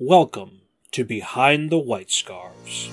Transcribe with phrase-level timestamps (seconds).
[0.00, 0.60] Welcome
[0.92, 2.88] to Behind the White Scarves.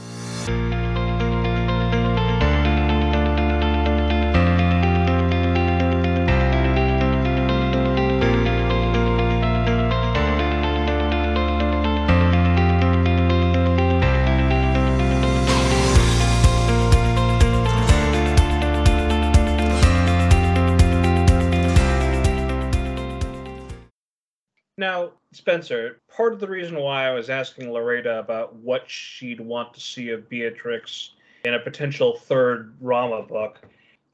[24.80, 29.74] Now, Spencer, part of the reason why I was asking Laureta about what she'd want
[29.74, 31.12] to see of Beatrix
[31.44, 33.60] in a potential third Rama book,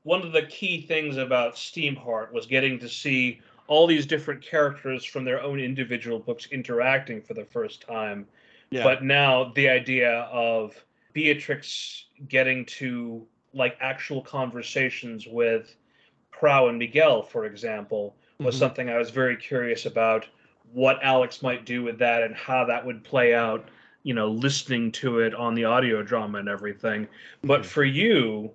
[0.03, 5.05] one of the key things about Steamheart was getting to see all these different characters
[5.05, 8.27] from their own individual books interacting for the first time.
[8.71, 8.83] Yeah.
[8.83, 10.73] But now the idea of
[11.13, 15.75] Beatrix getting to like actual conversations with
[16.33, 18.59] Hrao and Miguel, for example, was Mhm.
[18.59, 20.27] something I was very curious about
[20.73, 23.69] what Alex might do with that and how that would play out,
[24.03, 27.07] you know, listening to it on the audio drama and everything.
[27.43, 28.51] But for you,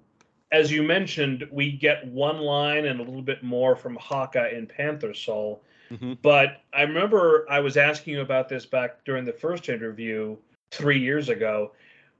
[0.52, 4.66] as you mentioned, we get one line and a little bit more from Haka in
[4.66, 5.62] Panther Soul.
[5.90, 6.18] Mhm.
[6.22, 10.36] But I remember I was asking you about this back during the first interview
[10.70, 11.72] three years ago.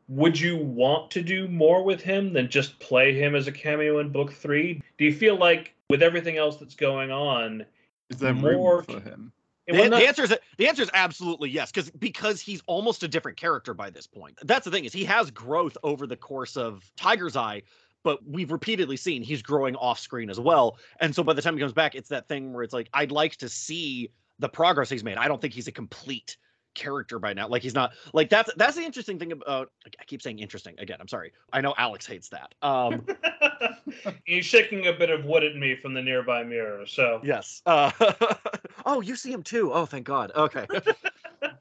[0.08, 3.98] Would you want to do more with him than just play him as a cameo
[3.98, 4.80] in book three?
[4.98, 7.64] Do you feel like with everything else that's going on,
[8.08, 9.32] Is there More- room for him?
[9.66, 13.36] The, the answer is the answer is absolutely yes, because because he's almost a different
[13.36, 14.38] character by this point.
[14.42, 17.62] That's the thing is he has growth over the course of Tiger's Eye,
[18.04, 20.78] but we've repeatedly seen he's growing off screen as well.
[21.00, 23.10] And so by the time he comes back, it's that thing where it's like I'd
[23.10, 25.16] like to see the progress he's made.
[25.16, 26.36] I don't think he's a complete
[26.76, 27.48] character by now.
[27.48, 29.72] Like he's not like that's that's the interesting thing about.
[30.00, 30.98] I keep saying interesting again.
[31.00, 31.32] I'm sorry.
[31.52, 32.54] I know Alex hates that.
[32.62, 33.04] Um,
[34.24, 36.86] He's shaking a bit of wood at me from the nearby mirror.
[36.86, 37.62] So yes.
[37.66, 37.90] Uh,
[38.86, 39.72] oh, you see him too.
[39.72, 40.30] Oh, thank God.
[40.36, 40.66] Okay.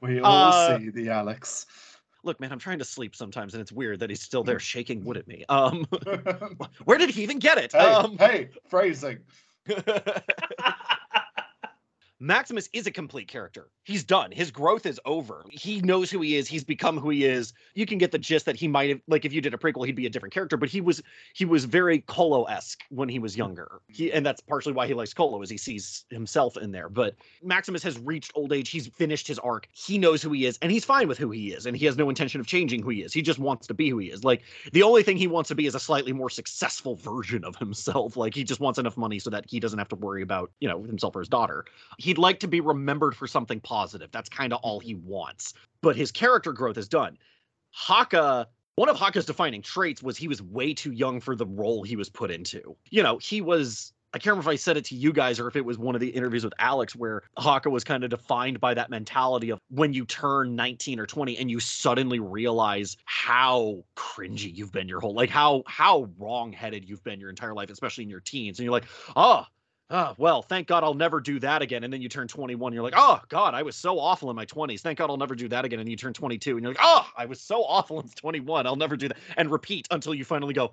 [0.02, 1.66] We all Uh, see the Alex.
[2.22, 5.04] look man i'm trying to sleep sometimes and it's weird that he's still there shaking
[5.04, 5.84] wood at me um
[6.84, 9.18] where did he even get it hey, um hey, phrasing.
[12.18, 13.68] Maximus is a complete character.
[13.84, 14.32] He's done.
[14.32, 15.44] His growth is over.
[15.50, 16.48] He knows who he is.
[16.48, 17.52] He's become who he is.
[17.74, 19.84] You can get the gist that he might have like if you did a prequel,
[19.84, 21.02] he'd be a different character, but he was
[21.34, 23.80] he was very Kolo-esque when he was younger.
[23.88, 26.88] He and that's partially why he likes Kolo, is he sees himself in there.
[26.88, 28.70] But Maximus has reached old age.
[28.70, 29.68] He's finished his arc.
[29.72, 31.98] He knows who he is, and he's fine with who he is, and he has
[31.98, 33.12] no intention of changing who he is.
[33.12, 34.24] He just wants to be who he is.
[34.24, 37.56] Like the only thing he wants to be is a slightly more successful version of
[37.56, 38.16] himself.
[38.16, 40.68] Like he just wants enough money so that he doesn't have to worry about, you
[40.68, 41.66] know, himself or his daughter
[42.06, 44.10] he'd like to be remembered for something positive.
[44.12, 45.08] That's kind of all he mm-hmm.
[45.08, 45.54] wants.
[45.82, 47.18] But his character growth is done.
[47.72, 48.46] Haka,
[48.76, 51.96] one of Haka's defining traits was he was way too young for the role he
[51.96, 52.76] was put into.
[52.90, 53.92] You know, he was.
[54.14, 55.94] I can't remember if I said it to you guys or if it was one
[55.94, 59.58] of the interviews with Alex where Haka was kind of defined by that mentality of
[59.68, 65.00] when you turn 19 or 20 and you suddenly realize how cringy you've been your
[65.00, 68.58] whole like how how wrong-headed you've been your entire life, especially in your teens.
[68.58, 69.44] And you're like, oh,
[69.90, 72.82] oh well thank god i'll never do that again and then you turn 21 you're
[72.82, 75.48] like oh god i was so awful in my 20s thank god i'll never do
[75.48, 78.08] that again and you turn 22 and you're like oh i was so awful in
[78.08, 80.72] 21 i'll never do that and repeat until you finally go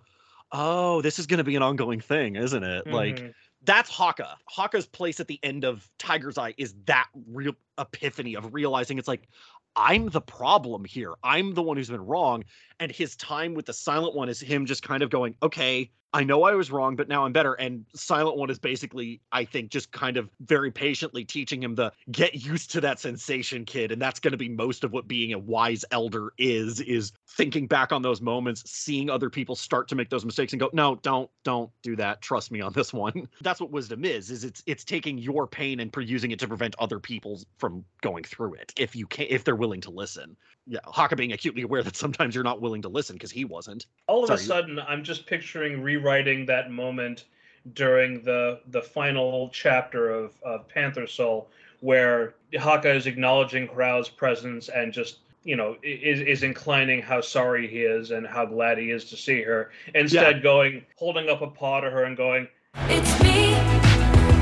[0.51, 3.33] oh this is going to be an ongoing thing isn't it like Mhm.
[3.65, 4.35] that's Haka.
[4.49, 9.07] Haka's place at the end of Tiger's Eye is that real epiphany of realizing it's
[9.07, 9.29] like,
[9.77, 11.13] I'm the problem here.
[11.23, 12.43] I'm the one who's been wrong.
[12.79, 16.23] And his time with the Silent One is him just kind of going, okay, I
[16.23, 17.53] know I was wrong, but now I'm better.
[17.53, 21.91] And Silent One is basically, I think, just kind of very patiently teaching him the
[22.11, 23.91] get used to that sensation, kid.
[23.91, 27.65] And that's going to be most of what being a wise elder is, is thinking
[27.65, 30.95] back on those moments, seeing other people start to make those mistakes and go, no,
[31.01, 32.21] don't, don't do that.
[32.21, 33.27] Trust me on this one.
[33.41, 36.75] That's what wisdom is, is it's it's taking your pain and using it to prevent
[36.79, 40.35] other people from going through it if you can if they're willing to listen.
[40.65, 43.85] Yeah, Haka being acutely aware that sometimes you're not willing to listen because he wasn't.
[44.07, 47.25] all of a sudden i'm just picturing rewriting that moment
[47.73, 51.49] during the the final chapter of, of panther soul
[51.81, 57.67] where haka is acknowledging Hrao's presence and just you know is, is inclining how sorry
[57.67, 61.47] he is and how glad he is to see her instead going holding up a
[61.47, 62.47] paw to her and going
[62.87, 63.53] It's me.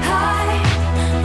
[0.03, 0.61] Hi,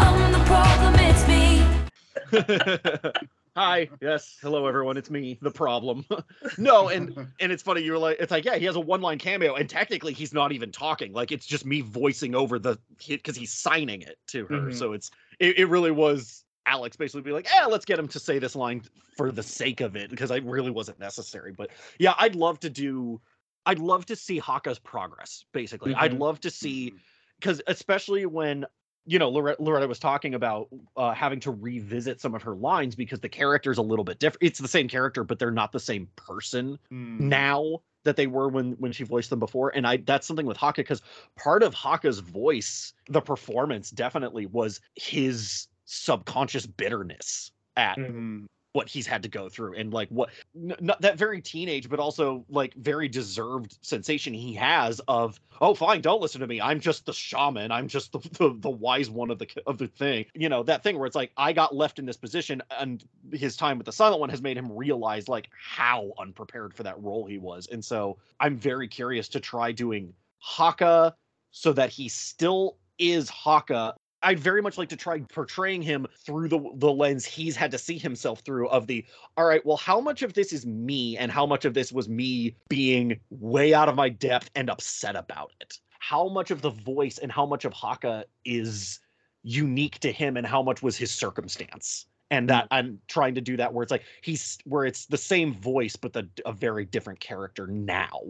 [0.01, 0.95] I'm the problem.
[1.01, 3.21] It's me.
[3.57, 6.05] Hi, yes, hello everyone, it's me, the problem.
[6.59, 7.11] no, and
[7.41, 9.69] and it's funny you're like it's like yeah he has a one line cameo and
[9.69, 11.13] technically he's not even talking.
[11.15, 14.71] Like it's just me voicing over the because he's signing it to her.
[14.71, 14.75] Mhm.
[14.75, 18.19] so it's it, it really was alex basically be like yeah let's get him to
[18.19, 18.83] say this line
[19.17, 21.53] for the sake of it because i really wasn't necessary.
[21.53, 23.21] But yeah i'd love to do
[23.67, 25.95] i'd love to see haka's progress basically.
[25.95, 26.19] I'd Mhm.
[26.19, 26.95] love to see
[27.41, 28.67] because especially when
[29.07, 32.95] you know, Laureta, Laureta was talking about uh, having to revisit some of her lines
[32.95, 34.43] because the character's a little bit different.
[34.43, 37.21] It's the same character, but they're not the same person Mm.
[37.21, 39.71] now that they were when when she voiced them before.
[39.75, 41.03] And I that's something with Haka because
[41.37, 48.47] part of Haka's voice, the performance definitely was his subconscious bitterness at Mm.
[48.77, 51.99] What he's had to go through and like what n- not that very teenage but
[51.99, 56.61] also like very deserved sensation he has of oh fine don't listen to me.
[56.61, 57.73] I'm just the shaman.
[57.73, 60.27] I'm just the, the, the wise one of the of the thing.
[60.35, 63.03] You know that thing where it's like i got left in this position and
[63.33, 67.03] his time with the silent one has made him realize like how unprepared for that
[67.03, 67.67] role he was.
[67.73, 71.15] And so i'm very curious to try doing haka
[71.51, 76.49] so that he still is haka I'd very much like to try portraying him through
[76.49, 79.05] the the lens he's had to see himself through of the
[79.37, 82.09] all right, well, how much of this is me and how much of this was
[82.09, 85.79] me being way out of my depth and upset about it?
[85.99, 89.01] How much of the voice and how much of Haka is
[89.43, 92.07] unique to him and how much was his circumstance?
[92.31, 92.69] And that mm.
[92.73, 96.13] I'm trying to do that where it's like he's where it's the same voice but
[96.13, 98.21] the a very different character now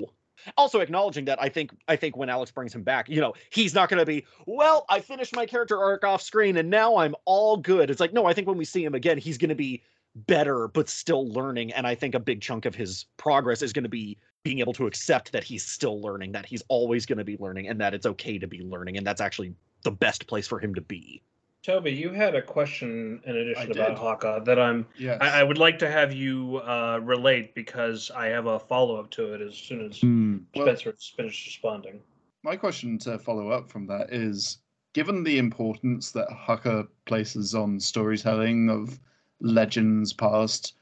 [0.57, 3.75] also acknowledging that I think I think when Alex brings him back, you know, he's
[3.75, 7.15] not going to be, well, I finished my character arc off screen and now I'm
[7.25, 7.91] all good.
[7.91, 9.83] It's like, no, I think when we see him again, he's going to be
[10.15, 13.83] better but still learning and I think a big chunk of his progress is going
[13.83, 17.25] to be being able to accept that he's still learning, that he's always going to
[17.25, 20.47] be learning and that it's okay to be learning and that's actually the best place
[20.47, 21.23] for him to be.
[21.67, 23.99] Toby, you had a question in addition I about did.
[23.99, 25.19] Haka that I'm Yes.
[25.21, 29.11] I, I would like to have you uh, relate because I have a follow up
[29.13, 30.45] to it as soon as Mm.
[30.55, 32.01] Spencer has finished responding.
[32.45, 34.59] my question to follow up from that is
[34.93, 39.01] given the importance that Haka places on storytelling of
[39.41, 40.75] legends past,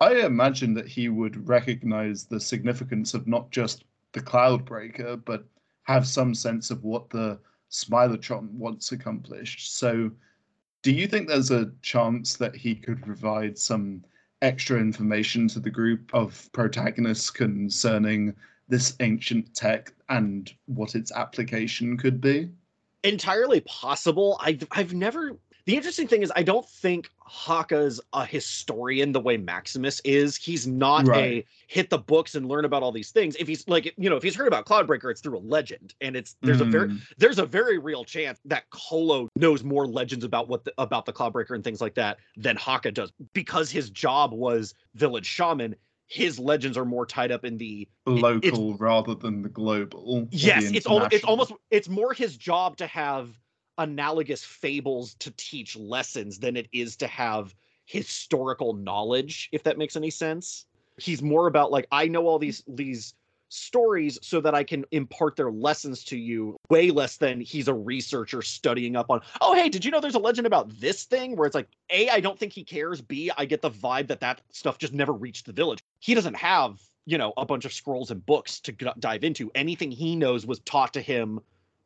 [0.00, 5.44] I imagine that he would recognize the significance of not just the Cloudbreaker, but
[5.82, 7.38] have some sense of what the
[7.72, 9.76] Smilertron wants accomplished.
[9.76, 10.10] So,
[10.82, 14.04] do you think there's a chance that he could provide some
[14.42, 18.34] extra information to the group of protagonists concerning
[18.68, 22.50] this ancient tech and what its application could be?
[23.04, 24.36] entirely possible.
[24.40, 25.36] I've I've never.
[25.64, 30.36] The interesting thing is, I don't think Haka's a historian the way Maximus is.
[30.36, 31.24] He's not Right.
[31.24, 33.36] a hit the books and learn about all these things.
[33.36, 36.16] If he's like, you know, if he's heard about Cloudbreaker, it's through a legend, and
[36.16, 37.00] it's there's a very Mm.
[37.18, 41.12] there's a very real chance that Kolo knows more legends about what the, about the
[41.12, 45.76] Cloudbreaker and things like that than Haka does because his job was village shaman.
[46.08, 50.02] His legends are more tied up in the local rather than the global.
[50.06, 53.30] or the Yes, it's al- it's almost it's more his job to have
[53.78, 57.54] analogous fables to teach lessons than it is to have
[57.84, 60.66] historical knowledge, if that makes any sense.
[60.98, 63.14] He's more about like I know all these these
[63.48, 67.74] stories so that I can impart their lessons to you way less than he's a
[67.74, 71.36] researcher studying up on oh hey did you know there's a legend about this thing?
[71.36, 73.00] Where it's like a I don't think he cares.
[73.00, 75.82] B I get the vibe that that stuff just never reached the village.
[76.00, 79.50] He doesn't have you know a bunch of scrolls and books to g- dive into.
[79.54, 81.40] Anything he knows was taught to him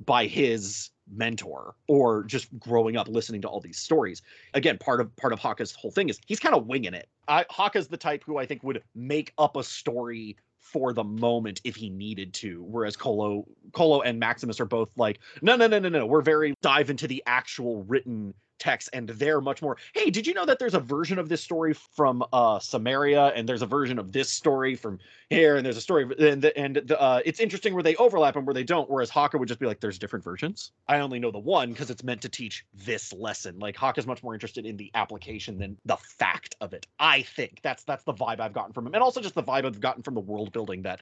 [0.05, 4.23] by his mentor or just growing up listening to all these stories.
[4.55, 7.09] Again part of part of Haka's whole thing is he's kind of winging it.
[7.29, 11.61] I, Haka's the type who I think would make up a story for the moment
[11.63, 15.79] if he needed to whereas Kolo Kolo and Maximus are both like no no no
[15.79, 20.11] no no we're very dive into the actual written text and they're much more hey
[20.11, 23.63] did you know that there's a version of this story from uh Samaria and there's
[23.63, 24.99] a version of this story from
[25.31, 28.37] here and there's a story and the, and the, uh it's interesting where they overlap
[28.37, 30.73] and where they don't whereas Haka would just be like there's different versions.
[30.89, 33.59] I only know the one because it's meant to teach this lesson.
[33.59, 37.61] Like Haka's much more interested in the application than the fact of it I think.
[37.63, 40.03] That's that's the vibe I've gotten from him and also just the vibe I've gotten
[40.03, 41.01] from the world building that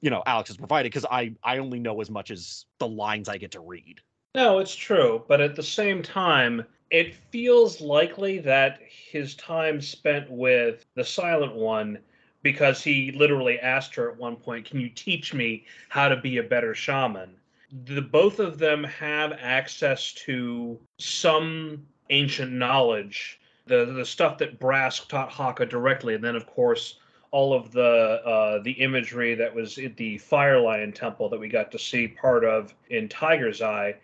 [0.00, 3.28] you know Alex has provided because I I only know as much as the lines
[3.28, 4.00] I get to read
[4.34, 10.30] No, it's true, but at the same time, it feels likely that his time spent
[10.30, 11.98] with the Silent One,
[12.42, 16.38] because he literally asked her at one point, "Can you teach me how to be
[16.38, 17.36] a better shaman?"
[17.84, 25.08] The both of them have access to some ancient knowledge, the the stuff that Brask
[25.08, 26.98] taught Haka directly, and then of course
[27.32, 31.48] all of the uh, the imagery that was at the Fire Lion Temple that we
[31.48, 33.96] got to see part of in Tiger's Eye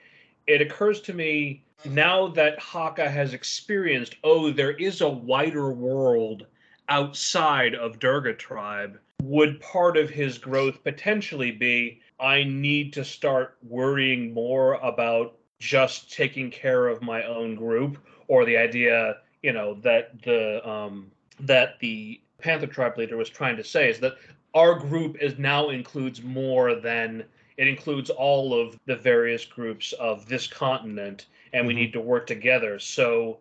[0.48, 6.46] it occurs to me now that Haka has experienced, oh, there is a wider world
[6.88, 13.58] outside of Durga tribe, would part of his growth potentially be I need to start
[13.62, 19.74] worrying more about just taking care of my own group or the idea, you know,
[19.82, 24.16] that the um that the Panther tribe leader was trying to say is that
[24.54, 27.24] our group is now includes more than
[27.58, 31.76] it includes all of the various groups of this continent and we Mhm.
[31.76, 32.78] need to work together.
[32.78, 33.40] So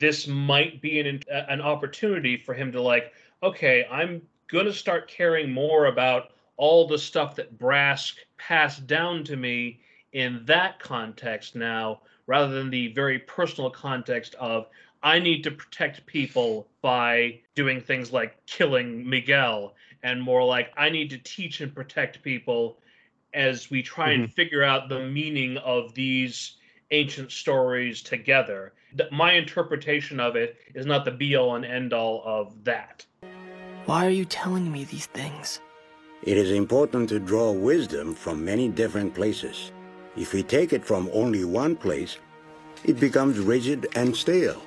[0.00, 5.50] this might be an an opportunity for him to like, okay, I'm gonna start caring
[5.52, 9.80] more about all the stuff that Brask passed down to me
[10.12, 14.68] in that context now, rather than the very personal context of
[15.02, 20.88] I need to protect people by doing things like killing Miguel, and more like I
[20.88, 22.78] need to teach and protect people
[23.34, 24.32] as we try and mm-hmm.
[24.32, 26.56] figure out the meaning of these
[26.90, 28.72] ancient stories together.
[29.10, 33.04] My interpretation of it is not the be all and end all of that.
[33.86, 35.60] Why are you telling me these things?
[36.22, 39.72] It is important to draw wisdom from many different places.
[40.16, 42.16] If we take it from only one place,
[42.84, 44.62] it becomes rigid and stale.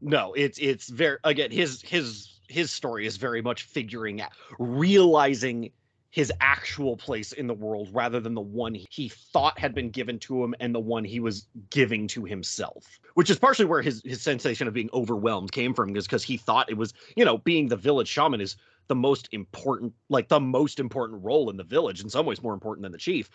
[0.00, 5.70] No, it's it's very again his his his story is very much figuring out realizing
[6.12, 10.18] his actual place in the world rather than the one he thought had been given
[10.18, 14.02] to him and the one he was giving to himself which is partially where his
[14.04, 17.38] his sensation of being overwhelmed came from is because he thought it was you know
[17.38, 18.56] being the village shaman is
[18.88, 22.54] the most important like the most important role in the village in some ways more
[22.54, 23.30] important than the chief.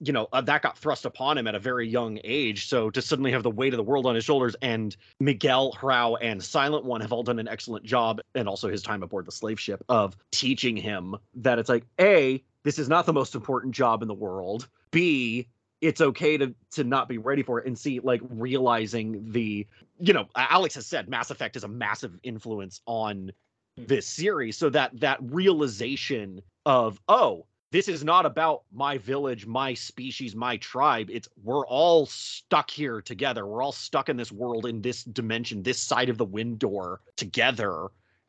[0.00, 2.68] You know uh, that got thrust upon him at a very young age.
[2.68, 6.16] So to suddenly have the weight of the world on his shoulders and miguel hrao
[6.20, 9.32] and silent one have all done an excellent job and also his time aboard the
[9.32, 13.74] slave ship of teaching him that it's like a this is not the most important
[13.74, 14.68] job in the world.
[14.90, 15.48] B
[15.82, 17.66] it's okay to to not be ready for it.
[17.66, 19.66] And see like realizing the
[19.98, 23.32] you know alex has said mass effect is a massive influence on
[23.76, 29.72] this series so that that realization of oh this is not about my village my
[29.72, 31.08] species my tribe.
[31.10, 33.46] It's we're all stuck here together.
[33.46, 37.00] We're all stuck in this world in this dimension this side of the wind door
[37.16, 37.88] together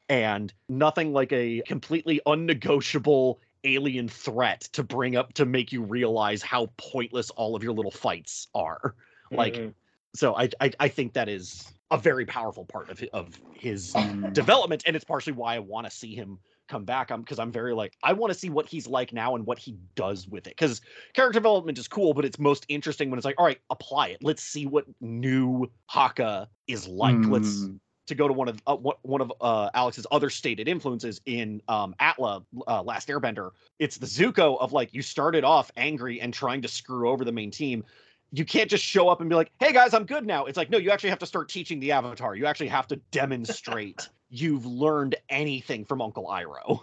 [0.09, 6.41] and nothing like a completely unnegotiable alien threat to bring up to make you realize
[6.41, 8.95] how pointless all of your little fights are.
[9.31, 9.73] Like Mhm.
[10.15, 14.33] So I, I i think that is a very powerful part of of his Mm.
[14.33, 17.51] development and it's partially why i want to see him come back i'm because i'm
[17.51, 20.47] very like i want to see what he's like now and what he does with
[20.47, 20.81] it because
[21.13, 24.23] character development is cool but it's most interesting when it's like all right apply it
[24.23, 27.79] let's see what new haka is like let's Mm.
[28.07, 31.61] to go to one of uh, one one of uh, Alex's other stated influences in
[31.69, 33.51] um, Atla uh, Last Airbender.
[33.79, 37.31] It's the Zuko of like you started off angry and trying to screw over the
[37.31, 37.85] main team.
[38.35, 40.71] You can't just show up and be like, "Hey guys, I'm good now." It's like
[40.71, 42.35] no, you actually have to start teaching the Avatar.
[42.35, 46.81] You actually have to demonstrate you've learned anything from Uncle Iroh.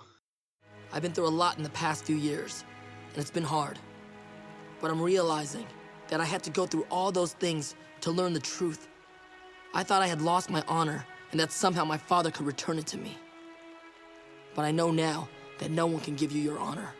[0.92, 2.64] I've been through a lot in the past few years,
[3.12, 3.80] and it's been hard.
[4.80, 5.66] But I'm realizing
[6.06, 8.88] that I had to go through all those things to learn the truth.
[9.74, 12.86] I thought I had lost my honor and that somehow my father could return it
[12.88, 13.16] to me.
[14.54, 15.28] But I know now
[15.58, 16.92] that no one can give you your honor.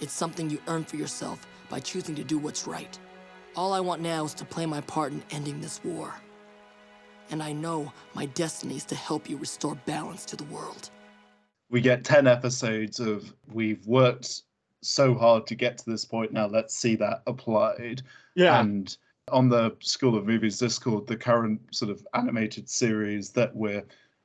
[0.00, 2.98] It's something you earn for yourself by choosing to do what's right.
[3.56, 6.14] All I want now is to play my part in ending this war.
[7.30, 10.90] And I know my destiny is to help you restore balance to the world.
[11.68, 14.42] we get 10 episodes of we've worked
[14.82, 18.02] so hard to get to this point now let's see that applied
[18.36, 18.60] Yeah.
[18.60, 18.96] and
[19.32, 23.82] on the school of movies discord the current sort of animated series that we're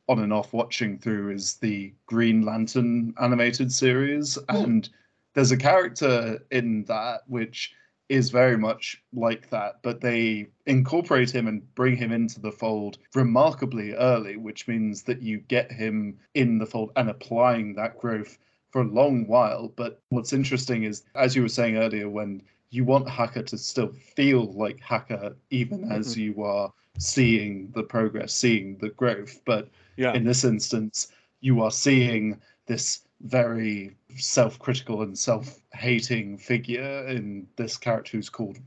[0.08, 4.90] on and off watching through is the green lantern animated series and
[5.34, 7.74] there's a character in that which
[8.12, 12.98] is very much like that but they incorporate him and bring him into the fold
[13.16, 18.38] remarkably early which means that you get him in the fold and applying that growth
[18.72, 19.72] for a long while.
[19.76, 23.92] But what's interesting is as you were saying earlier when you want Haka to still
[24.16, 25.92] feel like Haka, even mm-hmm.
[25.92, 29.42] as you are seeing the progress seeing the growth.
[29.46, 30.14] But yeah.
[30.14, 38.18] in this instance, you are seeing this very self-critical and self-hating figure in this character
[38.18, 38.58] who's called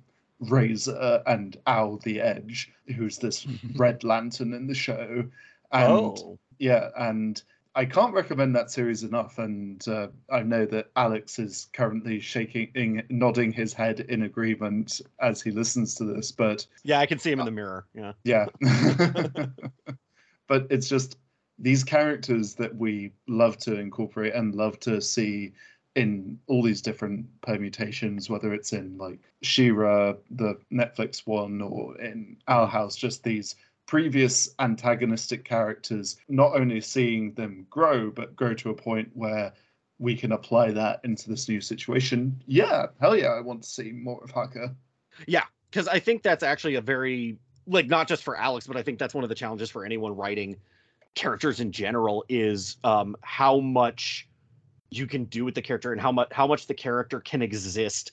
[0.42, 3.46] Razer and Owl the Edge, who's this
[3.76, 5.24] Red Lantern in the show.
[5.72, 7.42] And oh, yeah, and
[7.74, 9.38] I can't recommend that series enough.
[9.38, 15.00] And uh, I know that Alex is currently shaking, in, nodding his head in agreement
[15.20, 16.30] as he listens to this.
[16.30, 17.86] But yeah, I can see him in the mirror.
[17.94, 18.12] Yeah.
[18.22, 18.46] yeah.
[20.48, 21.16] but it's just
[21.58, 25.52] these characters that we love to incorporate and love to see
[25.94, 32.36] in all these different permutations, whether it's in like She-Ra, the Netflix one, or in
[32.48, 33.54] Owl House, just these
[33.86, 39.52] previous antagonistic characters, not only seeing them grow, but grow to a point where
[39.98, 42.42] we can apply that into this new situation.
[42.46, 44.74] Yeah, hell yeah, I want to see more of Haka.
[45.28, 48.82] Yeah, because I think that's actually a very like not just for Alex, but I
[48.82, 50.56] think that's one of the challenges for anyone writing
[51.14, 54.28] characters in general is um, how much
[54.90, 58.12] you can do with the character and how much how much the character can exist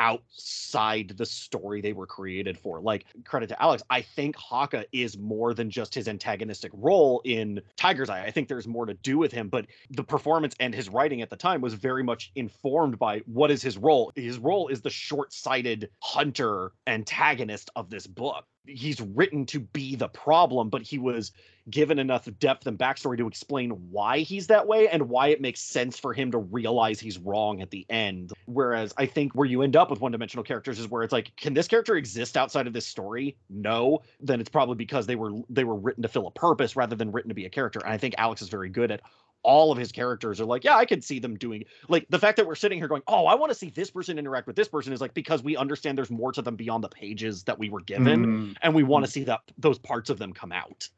[0.00, 2.80] outside the story they were created for.
[2.80, 7.60] Like credit to Alex, I think Haka is more than just his antagonistic role in
[7.76, 8.24] Tiger's Eye.
[8.24, 11.28] I think there's more to do with him, but the performance and his writing at
[11.28, 14.10] the time was very much informed by what is his role.
[14.16, 18.46] His role is the short-sighted hunter antagonist of this book.
[18.66, 21.32] He's written to be the problem, but he was
[21.68, 25.60] given enough depth and backstory to explain why he's that way and why it makes
[25.60, 28.32] sense for him to realize he's wrong at the end.
[28.46, 31.34] Whereas I think where you end up with one dimensional characters is where it's like,
[31.36, 33.36] can this character exist outside of this story?
[33.48, 34.02] No.
[34.20, 37.12] Then it's probably because they were they were written to fill a purpose rather than
[37.12, 37.80] written to be a character.
[37.80, 39.00] And I think Alex is very good at
[39.42, 42.36] all of his characters are like, yeah, I could see them doing like the fact
[42.36, 44.68] that we're sitting here going, oh, I want to see this person interact with this
[44.68, 47.70] person is like because we understand there's more to them beyond the pages that we
[47.70, 48.56] were given, Mm.
[48.62, 50.88] and we want to see that those parts of them come out.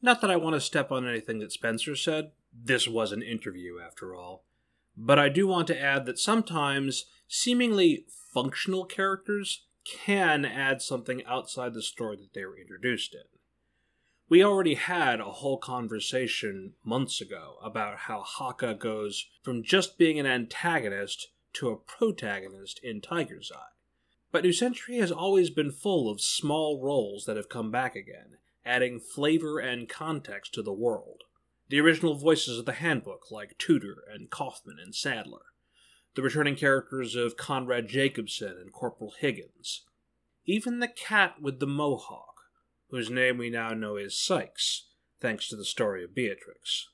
[0.00, 2.32] Not that I want to step on anything that Spencer said.
[2.52, 4.44] This was an interview, after all.
[4.96, 11.74] But I do want to add that sometimes seemingly functional characters can add something outside
[11.74, 13.22] the story that they were introduced in.
[14.26, 20.18] We already had a whole conversation months ago about how Haka goes from just being
[20.18, 23.74] an antagonist to a protagonist in Tiger's Eye.
[24.32, 28.38] But New Century has always been full of small roles that have come back again,
[28.64, 31.22] adding flavor and context to the world.
[31.68, 35.44] The original voices of the handbook, like Tudor and Kaufman and Sadler.
[36.14, 39.84] The returning characters of Conrad Jacobson and Corporal Higgins.
[40.46, 42.33] Even the cat with the mohawk,
[42.94, 44.86] whose name we now know is Sykes,
[45.20, 46.90] thanks to the story of Beatrix.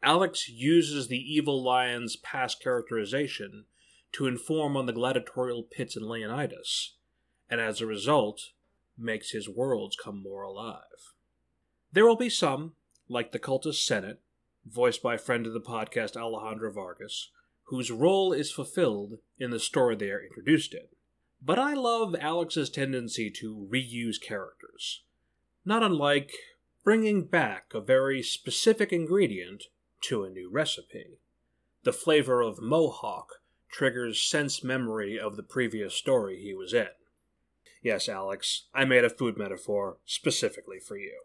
[0.00, 3.64] Alex uses the evil lion's past characterization
[4.12, 6.94] to inform on the gladiatorial pits in Leonidas,
[7.50, 8.50] and as a result,
[8.96, 11.14] makes his worlds come more alive.
[11.90, 12.74] There will be some,
[13.08, 14.20] like the cultist Senate,
[14.64, 17.32] voiced by friend of the podcast Alejandro Vargas,
[17.64, 20.86] whose role is fulfilled in the story they are introduced in.
[21.42, 25.02] But I love Alex's tendency to reuse characters,
[25.64, 26.32] not unlike
[26.84, 29.64] bringing back a very specific ingredient
[30.02, 31.18] to a new recipe.
[31.82, 33.40] The flavor of mohawk
[33.70, 36.88] triggers sense memory of the previous story he was in.
[37.82, 41.20] Yes, Alex, I made a food metaphor specifically for you.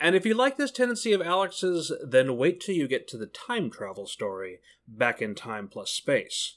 [0.00, 3.26] And if you like this tendency of Alex's, then wait till you get to the
[3.26, 6.56] time travel story, Back in Time Plus Space,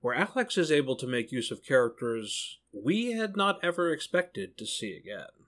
[0.00, 4.66] where Alex is able to make use of characters we had not ever expected to
[4.66, 5.43] see again.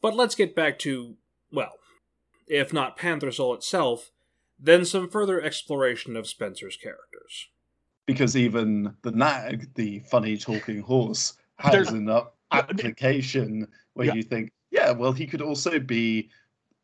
[0.00, 1.16] But let's get back to,
[1.52, 1.72] well,
[2.46, 4.10] if not Panther Soul itself,
[4.58, 7.48] then some further exploration of Spencer's characters.
[8.06, 12.08] because even the nag, the funny talking horse, has There's- an
[12.52, 14.14] application where Yeah.
[14.14, 16.30] you think, yeah, well, he could also be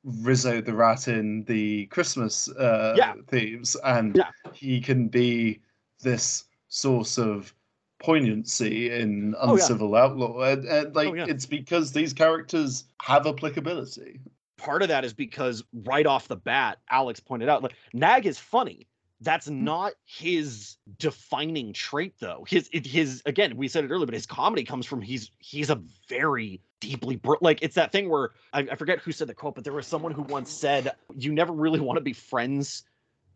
[0.03, 3.15] Rizzo the rat in the Christmas uh, Yeah.
[3.29, 4.31] themes, and Yeah.
[4.53, 5.63] he can be
[6.03, 7.55] this source of
[8.05, 9.63] poignancy in Oh, yeah.
[9.63, 10.41] Uncivil Outlaw.
[10.43, 11.27] And, and like, Oh, yeah.
[11.27, 14.21] it's because these characters have applicability.
[14.57, 18.39] part of that is because right off the bat, Alex pointed out, like Nag is
[18.39, 18.87] funny.
[19.21, 19.65] That's hmm.
[19.65, 22.45] not his defining trait, though.
[22.49, 25.71] His it, his again, we said it earlier, but his comedy comes from he's he's
[25.71, 29.55] a very deeply like it's that thing where I, I forget who said the quote,
[29.55, 32.85] but there was someone who once said, "You never really want to be friends."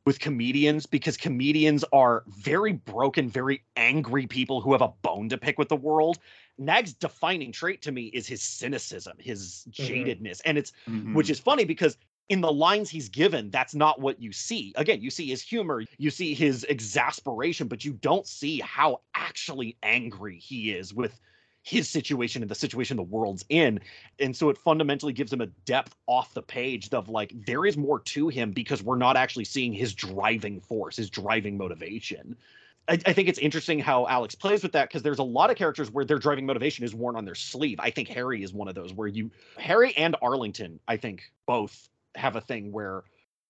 [0.09, 5.37] With comedians, because comedians are very broken, very angry people who have a bone to
[5.37, 6.19] pick with the world.
[6.57, 10.41] Nag's defining trait to me is his cynicism, his jadedness.
[10.47, 11.13] And it's Mm-hmm.
[11.13, 11.99] which is funny because
[12.31, 14.73] in the lines he's given, that's not what you see.
[14.77, 19.77] Again, you see his humor, you see his exasperation, but you don't see how actually
[19.83, 21.21] angry he is with
[21.63, 23.81] his situation and the situation the world's in.
[24.19, 27.77] And so it fundamentally gives him a depth off the page of like, there is
[27.77, 32.37] more to him because we're not actually seeing his driving force, his driving motivation.
[32.89, 35.57] I, I think it's interesting how Alex plays with that because there's a lot of
[35.57, 37.79] characters where their driving motivation is worn on their sleeve.
[37.81, 41.89] I think Harry is one of those where you, Harry and Arlington, I think both
[42.15, 43.05] have a thing where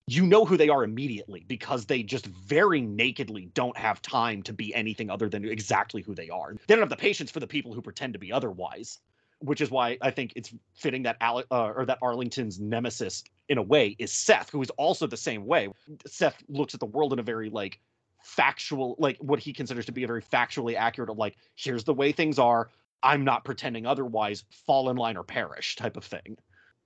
[0.08, 4.52] you know who they are immediately because they just very nakedly don't have time to
[4.52, 6.54] be anything other than exactly who they are.
[6.66, 9.00] They don't have the patience for the people who pretend to be otherwise,
[9.40, 13.58] which is why I think it's fitting that Ale- uh, or that Arlington's nemesis in
[13.58, 15.68] a way is Seth, who is also the same way.
[16.06, 17.78] Seth looks at the world in a very like
[18.22, 21.94] factual, like what he considers to be a very factually accurate of like, here's the
[21.94, 22.70] way things are.
[23.02, 24.44] I'm not pretending otherwise.
[24.66, 26.36] Fall in line or perish type of thing.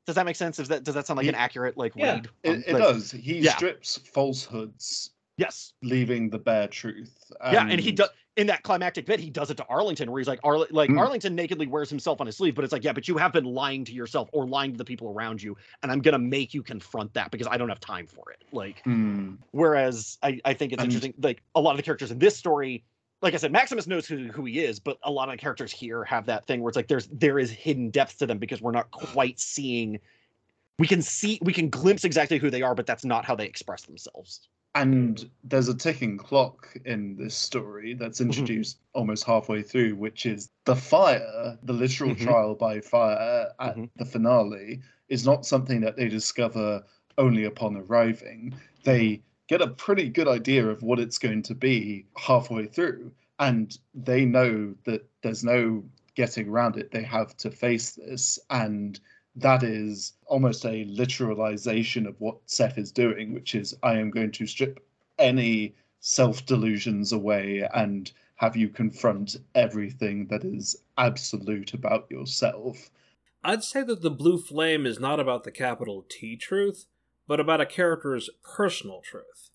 [0.07, 0.59] Does that make sense?
[0.59, 2.29] Is that does that sound like an accurate like Yeah, read?
[2.43, 3.11] It, it like- does.
[3.13, 3.55] He yeah.
[3.57, 5.73] strips falsehoods, Yes.
[5.83, 7.31] leaving the bare truth.
[7.53, 9.21] yeah, and he does in that climactic bit.
[9.21, 10.99] He does it to Arlington, where he's like, Arl- like Mm.
[10.99, 13.45] Arlington nakedly wears himself on his sleeve, but it's like, yeah, but you have been
[13.45, 16.63] lying to yourself or lying to the people around you, and I'm gonna make you
[16.63, 18.43] confront that because I don't have time for it.
[18.51, 19.35] Like, Hmm.
[19.51, 22.35] whereas I, I think it's And- interesting, like a lot of the characters in this
[22.37, 22.85] story
[23.23, 25.73] like I said, Maximus knows who, who he is, but a lot of the characters
[25.73, 28.61] here have that thing where it's like there's there is hidden depth to them because
[28.61, 30.01] we're not quite seeing.
[30.79, 33.47] We can see we can glimpse exactly who they are, but that's not how they
[33.47, 34.49] express themselves.
[34.75, 38.31] And there's a ticking clock in this story that's Mm-hmm.
[38.31, 42.25] introduced almost halfway through, which is the fire, the literal Mhm.
[42.25, 43.91] trial by fire at Mhm.
[43.97, 46.83] the finale, is not something that they discover
[47.19, 48.55] only upon arriving.
[48.83, 53.77] They get a pretty good idea of what it's going to be halfway through, and
[53.95, 55.85] they know that there's no
[56.15, 56.91] getting around it.
[56.91, 58.99] They have to face this, and
[59.37, 64.33] that is almost a literalization of what Seth is doing, which is I am going
[64.33, 64.83] to strip
[65.19, 72.89] any self delusions away and have you confront everything that is absolute about yourself.
[73.45, 76.87] I'd say that the blue flame is not about the capital T truth,
[77.33, 79.49] but about a character's personal truth.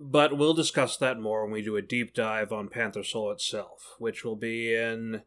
[0.00, 3.96] But we'll discuss that more when we do a deep dive on Panther Soul itself,
[3.98, 5.22] which will be in.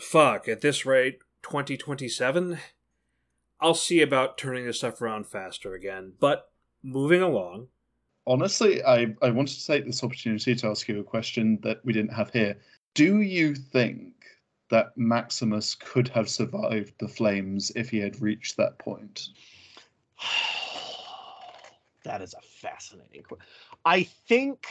[0.00, 2.56] Fuck, at this rate, 2027?
[3.60, 6.50] I'll see about turning this stuff around faster again, but
[6.82, 7.68] moving along.
[8.26, 11.92] Honestly, I, I wanted to take this opportunity to ask you a question that we
[11.92, 12.56] didn't have here.
[12.94, 14.14] Do you think
[14.70, 19.28] that Maximus could have survived the flames if he had reached that point?
[22.06, 23.44] that is a fascinating question.
[23.84, 24.66] I think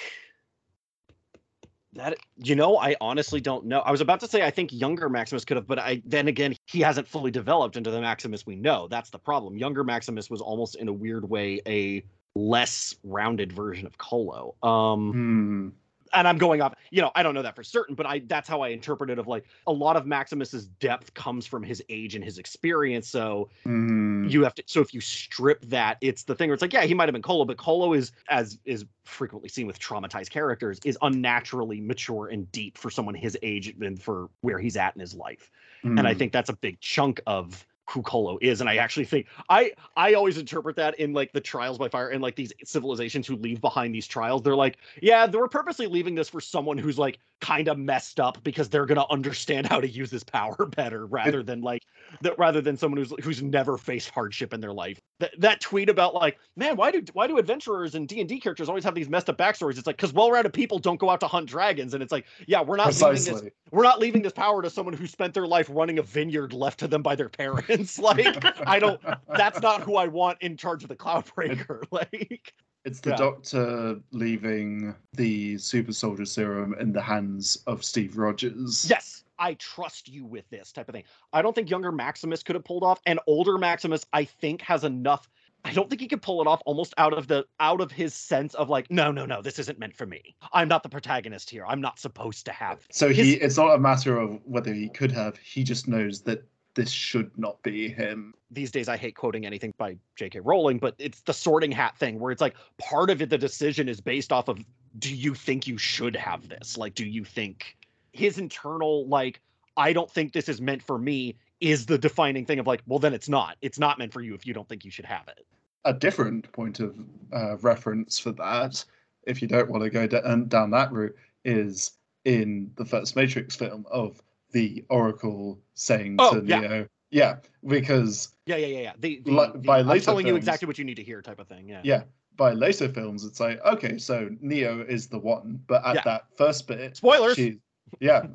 [1.94, 3.80] that you know, I honestly don't know.
[3.80, 6.56] I was about to say I think younger Maximus could have, but I then again
[6.68, 8.88] he hasn't fully developed into the Maximus we know.
[8.88, 9.58] That's the problem.
[9.58, 12.04] Younger Maximus was almost in a weird way a
[12.36, 14.56] less rounded version of Kolo.
[14.64, 15.70] Um Hmm.
[16.14, 18.48] And I'm going off, you know, I don't know that for certain, but I that's
[18.48, 22.16] how I interpret it of like a lot of Maximus's depth comes from his age
[22.16, 23.10] and his experience.
[23.10, 24.28] So Hmm.
[24.28, 26.84] you have to so if you strip that, it's the thing where it's like, yeah,
[26.84, 30.80] he might have been Kolo, but Kolo is as is frequently seen with traumatized characters,
[30.84, 35.00] is unnaturally mature and deep for someone his age and for where he's at in
[35.02, 35.52] his life.
[35.98, 36.16] And I Hmm.
[36.16, 38.62] think that's a big chunk of who Kolo is.
[38.62, 42.10] And I actually think I I always interpret that in like the trials by fire
[42.10, 44.42] and like these civilizations who leave behind these trials.
[44.42, 48.20] They're like, yeah, they were purposely leaving this for someone who's like kind of messed
[48.20, 51.84] up because they're gonna understand how to use this power better rather than like
[52.22, 55.00] that rather than someone who's who's never faced hardship in their life.
[55.20, 58.40] That that tweet about like, man, why do why do adventurers and D and D
[58.40, 59.78] characters always have these messed up backstories?
[59.78, 62.62] It's like because well-rounded people don't go out to hunt dragons, and it's like, yeah,
[62.62, 65.68] we're not leaving this we're not leaving this power to someone who spent their life
[65.72, 68.00] running a vineyard left to them by their parents.
[68.06, 69.02] like, I don't.
[69.28, 71.84] That's not who I want in charge of the Cloudbreaker.
[71.92, 72.54] Like,
[72.86, 73.16] It's the Yeah.
[73.18, 78.86] doctor leaving the super soldier serum in the hands of Steve Rogers.
[78.88, 81.04] yes, I trust you with this type of thing.
[81.34, 84.84] I don't think younger Maximus could have pulled off, and older Maximus, I think, has
[84.84, 85.28] enough.
[85.66, 88.14] I don't think he could pull it off almost out of the out of his
[88.14, 90.36] sense of like, no, no, no, this isn't meant for me.
[90.54, 91.66] I'm not the protagonist here.
[91.66, 92.86] I'm not supposed to have.
[92.88, 95.88] it." So His- he it's not a matter of whether he could have, he just
[95.88, 96.44] knows that
[96.76, 98.34] this should not be him.
[98.52, 100.42] these days I hate quoting anything by J.K.
[100.42, 103.90] Rowling, but it's the sorting hat thing where it's like part of it, the decision
[103.90, 104.60] is based off of
[105.00, 106.78] do you think you should have this?
[106.78, 107.78] Like, do you think
[108.14, 109.42] his internal, like,
[109.78, 113.00] I don't think this is meant for me is the defining thing of like, well,
[113.00, 113.58] then it's not.
[113.62, 115.46] It's not meant for you if you don't think you should have it.
[115.86, 116.98] A different point of
[117.34, 118.84] uh, reference for that,
[119.24, 121.92] if you don't want to go down that route, is
[122.26, 124.22] in the first Matrix film of
[124.56, 126.62] the Oracle saying Oh, to yeah.
[126.62, 127.36] Neo, yeah,
[127.68, 128.94] because Yeah, yeah, yeah, yeah.
[128.98, 131.40] The, the, the- by I'm later telling you exactly what you need to hear type
[131.40, 131.68] of thing.
[131.68, 131.82] Yeah.
[131.84, 132.04] yeah,
[132.38, 136.02] by later films it's like, okay, so Neo is the one, but at Yeah.
[136.06, 137.36] that first bit, Spoilers.
[137.36, 137.60] she,
[138.00, 138.22] yeah,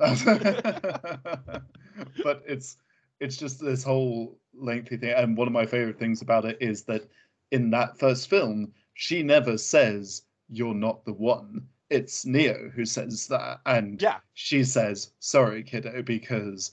[2.23, 2.77] but it's
[3.19, 6.83] it's just this whole lengthy thing, and one of my favorite things about it is
[6.83, 7.09] that
[7.51, 11.67] in that first film, she never says you're not the one.
[11.91, 14.19] It's Neo who says that, and Yeah.
[14.33, 16.71] she says, "Sorry, kiddo," because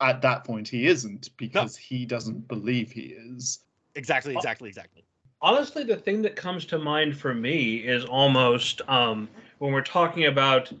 [0.00, 3.60] at that point he isn't because he doesn't believe he is.
[3.94, 5.04] Exactly, exactly, exactly.
[5.40, 10.26] honestly the thing that comes to mind for me is almost um, when we're talking
[10.26, 10.72] about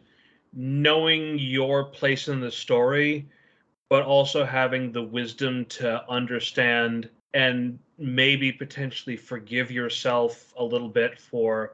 [0.52, 3.28] knowing your place in the story
[3.88, 11.18] but also having the wisdom to understand and maybe potentially forgive yourself a little bit
[11.18, 11.72] for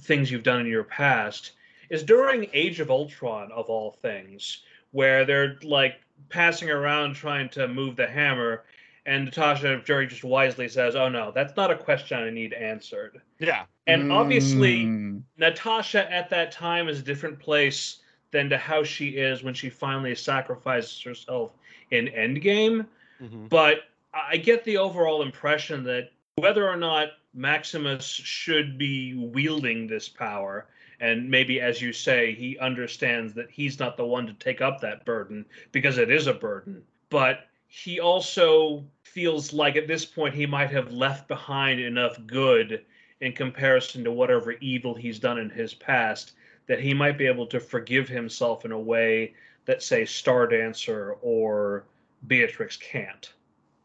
[0.00, 1.52] things you've done in your past
[1.90, 7.68] is during age of ultron of all things where they're like passing around trying to
[7.68, 8.64] move the hammer
[9.08, 13.22] and Natasha Jerry just wisely says, "Oh no, that's not a question I need answered."
[13.38, 13.64] Yeah.
[13.86, 18.00] And obviously, Mm, Natasha at that time is a different place
[18.32, 21.56] than to how she is when she finally sacrifices herself
[21.90, 22.86] in Endgame.
[23.22, 23.48] Mhm.
[23.48, 30.08] But I get the overall impression that whether or not Maximus should be wielding this
[30.08, 30.66] power
[31.00, 34.80] And maybe, as you say, he understands that he's not the one to take up
[34.80, 36.82] that burden because it is a burden.
[37.08, 42.84] But he also feels like at this point he might have left behind enough good
[43.20, 46.32] in comparison to whatever evil he's done in his past
[46.66, 49.34] that he might be able to forgive himself in a way
[49.66, 51.84] that, say, Stardancer or
[52.26, 53.32] Beatrix can't.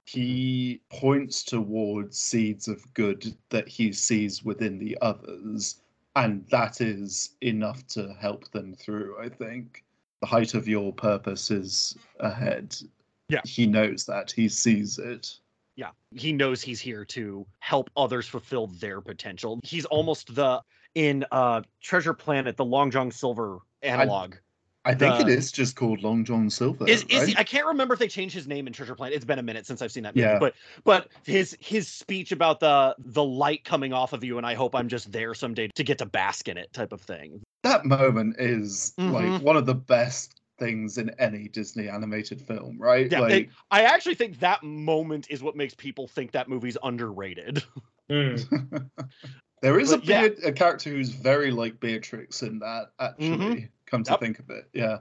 [0.06, 5.82] He points towards seeds of good that he sees within the others,
[6.16, 9.84] and that is enough to help them through, I think.
[10.22, 12.76] The height of your purpose is ahead.
[13.30, 13.42] Yeah.
[13.46, 14.32] He knows that.
[14.32, 15.40] He sees it.
[15.76, 19.60] Yeah, he knows he's here to help others fulfill their potential.
[19.64, 20.62] He's almost the
[20.94, 24.36] in uh Treasure Planet, the Long John Silver analog.
[24.36, 24.38] I
[24.94, 26.86] think it The- is just called Long John Silver.
[26.90, 27.28] Is is right?
[27.30, 29.16] he, I can't remember if they changed his name in Treasure Planet.
[29.16, 30.28] It's been a minute since I've seen that movie.
[30.28, 30.40] Yeah.
[30.40, 34.56] But but his his speech about the the light coming off of you and I
[34.56, 37.42] hope I'm just there someday to get to bask in it type of thing.
[37.64, 39.12] that moment is Mhm.
[39.14, 43.10] like one of the best things in any Disney animated film, right?
[43.10, 46.78] Yeah, like it- I actually think that moment is what makes people think that movie's
[46.84, 47.64] underrated.
[48.12, 48.90] Mm.
[49.62, 50.28] there is a, yeah.
[50.44, 53.70] A character who's very like Beatrix in that, actually.
[53.94, 54.20] Come to Yep.
[54.22, 54.68] think of it.
[54.74, 54.98] Yeah.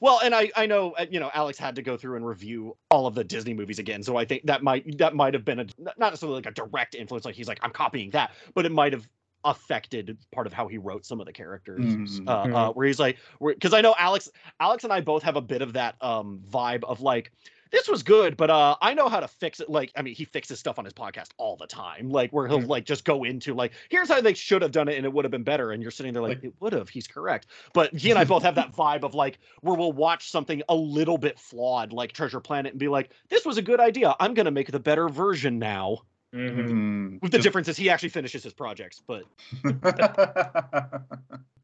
[0.00, 2.74] Well, and I I know uh, you know Alex had to go through and review
[2.90, 5.60] all of the Disney movies again, so I think that might that might have been
[5.60, 8.72] a not necessarily like a direct influence, like he's like I'm copying that, but it
[8.72, 9.06] might have
[9.44, 11.80] affected part of how he wrote some of the characters.
[11.80, 12.26] Mhm.
[12.26, 15.42] Uh, uh, where he's like, because I know Alex Alex and I both have a
[15.42, 17.30] bit of that um vibe of like.
[17.70, 19.70] This was good, but uh, I know how to fix it.
[19.70, 22.10] Like, I mean, he fixes stuff on his podcast all the time.
[22.10, 24.96] Like, where he'll like just go into like, here's how they should have done it,
[24.96, 25.70] and it would have been better.
[25.72, 26.88] And you're sitting there like, Like- it would have.
[26.88, 27.46] He's correct.
[27.72, 30.74] But he and I both have that vibe of like, where we'll watch something a
[30.74, 34.14] little bit flawed, like Treasure Planet, and be like, this was a good idea.
[34.18, 35.98] I'm gonna make the better version now.
[36.34, 36.68] Mhm.
[36.68, 39.24] Mm, With the just- difference is he actually finishes his projects, but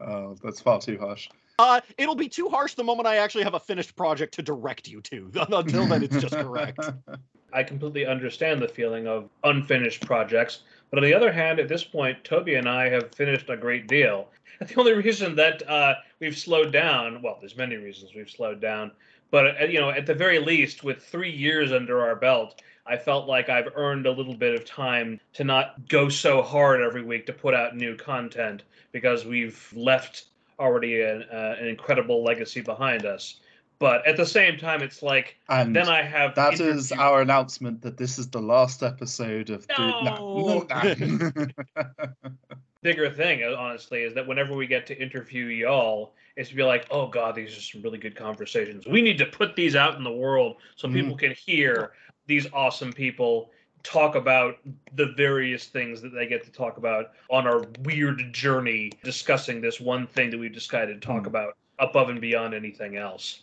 [0.00, 1.28] oh, that's far too harsh.
[1.58, 4.88] uh, it'll be too harsh the moment I actually have a finished project to direct
[4.88, 5.30] you to.
[5.52, 6.80] Until then, it's just correct.
[7.52, 10.62] I completely understand the feeling of unfinished projects.
[10.90, 13.86] But on the other hand, at this point, Toby and I have finished a great
[13.86, 14.28] deal.
[14.60, 18.90] The only reason that uh, we've slowed down, well, there's many reasons we've slowed down,
[19.30, 22.96] but uh, you know, at the very least, with three years under our belt, I
[22.96, 27.02] felt like I've earned a little bit of time to not go so hard every
[27.02, 28.62] week to put out new content
[28.92, 30.26] because we've left
[30.58, 33.40] already an, uh, an incredible legacy behind us.
[33.78, 37.20] But at the same time, it's like And then I have that is interview- our
[37.20, 40.64] announcement that this is the last episode of No.
[40.68, 41.52] the.
[42.82, 46.86] bigger thing, honestly, is that whenever we get to interview y'all, it's to be like,
[46.90, 48.86] oh god, these are some really good conversations.
[48.86, 50.92] We need to put these out in the world so Mhm.
[50.92, 51.92] people can hear
[52.26, 53.50] these awesome people
[53.82, 54.58] talk about
[54.94, 59.80] the various things that they get to talk about on our weird journey discussing this
[59.80, 61.28] one thing that we've decided to talk Mm.
[61.28, 63.42] about above and beyond anything else.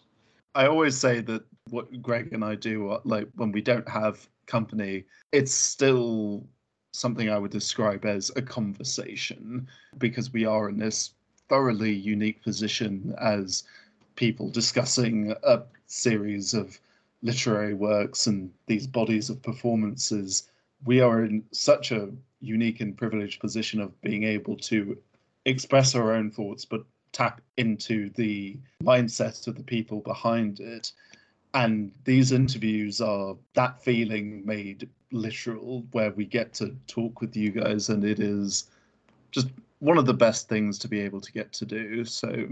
[0.55, 4.27] I always say that what Greg and I do, uh, like when we don't have
[4.45, 6.45] company, it's still
[6.91, 11.13] something I would describe as a conversation because we are in this
[11.53, 13.63] thoroughly unique position as
[14.15, 16.79] people discussing a series of
[17.21, 20.49] literary works and these bodies of performances.
[20.83, 22.09] We are in such a
[22.41, 24.97] unique and privileged position of being able to
[25.45, 30.91] express our own thoughts, but tap into the mindset of the people behind it.
[31.53, 37.51] And these interviews are that feeling made literal, where we get to talk with you
[37.51, 38.71] guys, and it is
[39.29, 39.49] just
[39.83, 42.05] one of the best things to be able to get to do.
[42.05, 42.47] So,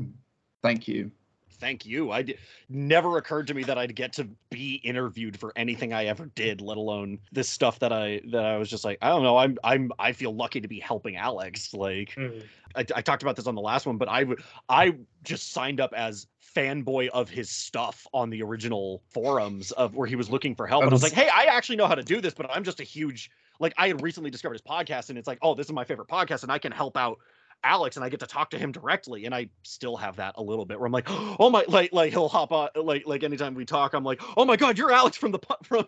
[0.61, 1.09] thank you.
[1.49, 2.11] Thank you.
[2.11, 2.39] I did,
[2.69, 6.59] never occurred to me that I'd get to be interviewed for anything I ever did,
[6.59, 9.37] let alone this stuff that I that I was just like, I don't know.
[9.37, 11.73] I'm I'm I feel lucky to be helping Alex.
[11.73, 12.39] Like hmm.
[12.75, 15.79] I, I talked about this on the last one, but I would I just signed
[15.79, 20.55] up as fanboy of his stuff on the original forums of where he was looking
[20.55, 20.81] for help.
[20.81, 22.63] And I was was- like, hey, I actually know how to do this, but I'm
[22.63, 23.29] just a huge
[23.61, 26.07] like I had recently discovered his podcast, and it's like, oh, this is my favorite
[26.07, 27.19] podcast, and I can help out
[27.63, 29.25] Alex and I get to talk to him directly.
[29.25, 32.11] And I still have that a little bit where I'm like, oh my, like, like
[32.11, 35.17] he'll hop on, like, like anytime we talk, I'm like, oh my God, you're Alex
[35.17, 35.85] from the, po- from,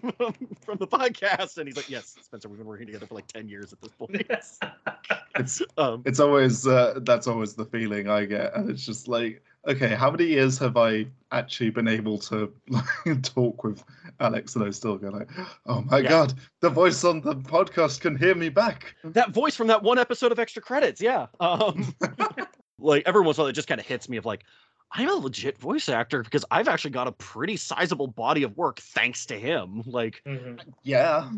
[0.62, 1.57] from the podcast.
[1.57, 3.91] And he's like, yes, Spencer, we've been working together for like 10 years at this
[3.91, 4.23] point.
[5.36, 9.41] It's Um, it's always uh, that's always the feeling I get, and it's just like,
[9.67, 12.86] okay, how many years have I actually been able to like,
[13.23, 13.84] talk with
[14.19, 15.30] Alex, and I still go like,
[15.65, 16.10] oh my Yeah.
[16.10, 18.95] god, the voice on the podcast can hear me back.
[19.04, 21.02] that voice from that one episode of Extra Credits.
[21.02, 21.28] Yeah.
[21.39, 21.93] Um,
[22.80, 24.43] like every once in a while, it just kind of hits me of like,
[24.95, 28.80] I'm a legit voice actor because I've actually got a pretty sizable body of work
[28.80, 29.82] thanks to him.
[29.88, 30.60] Like, Mhm.
[30.84, 31.32] Yeah,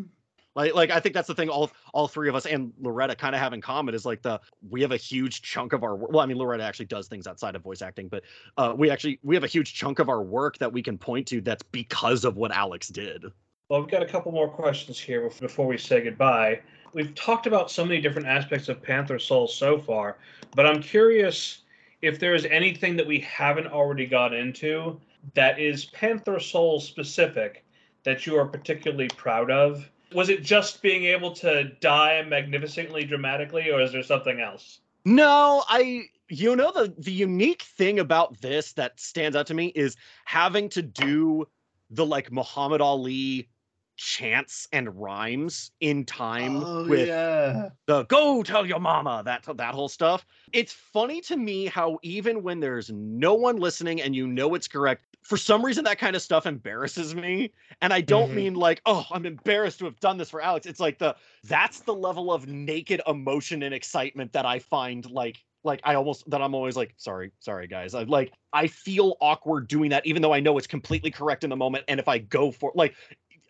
[0.56, 1.50] Like, like I think that's the thing.
[1.50, 4.40] All all three of us and Laureta kind of have in common is like the
[4.70, 5.96] we have a huge chunk of our.
[5.96, 8.24] Well, I mean, Laureta actually does things outside of voice acting, but
[8.58, 11.28] uh, we actually we have a huge chunk of our work that we can point
[11.28, 13.26] to that's because of what Alex did.
[13.70, 16.62] Well, we've got a couple more questions here before we say goodbye.
[16.94, 20.18] We've talked about so many different aspects of Panther Soul so far,
[20.56, 21.64] but I'm curious
[22.02, 25.02] if there is anything that we haven't already got into
[25.34, 27.66] that is Panther Soul specific
[28.04, 29.90] that you are particularly proud of.
[30.14, 34.80] Was it just being able to die magnificently dramatically, or is there something else?
[35.06, 39.68] No, I you know the the unique thing about this that stands out to me
[39.68, 41.48] is having to do
[41.92, 43.50] the like Muhammad Ali
[43.98, 47.70] chants and rhymes in time Oh, with yeah.
[47.88, 52.44] the go tell your mama that that whole stuff it's funny to me how even
[52.44, 56.16] when there's no one listening and you know it's correct for some reason that kind
[56.16, 57.52] of stuff embarrasses me.
[57.82, 58.36] And i don't Mhm.
[58.36, 60.66] mean like oh i'm embarrassed to have done this for alex.
[60.68, 65.44] It's like the that's the level of naked emotion and excitement that i find like
[65.64, 67.96] like i almost that i'm always like sorry sorry guys.
[67.96, 71.50] I like i feel awkward doing that even though i know it's completely correct in
[71.50, 71.86] the moment.
[71.88, 72.96] And if i go for like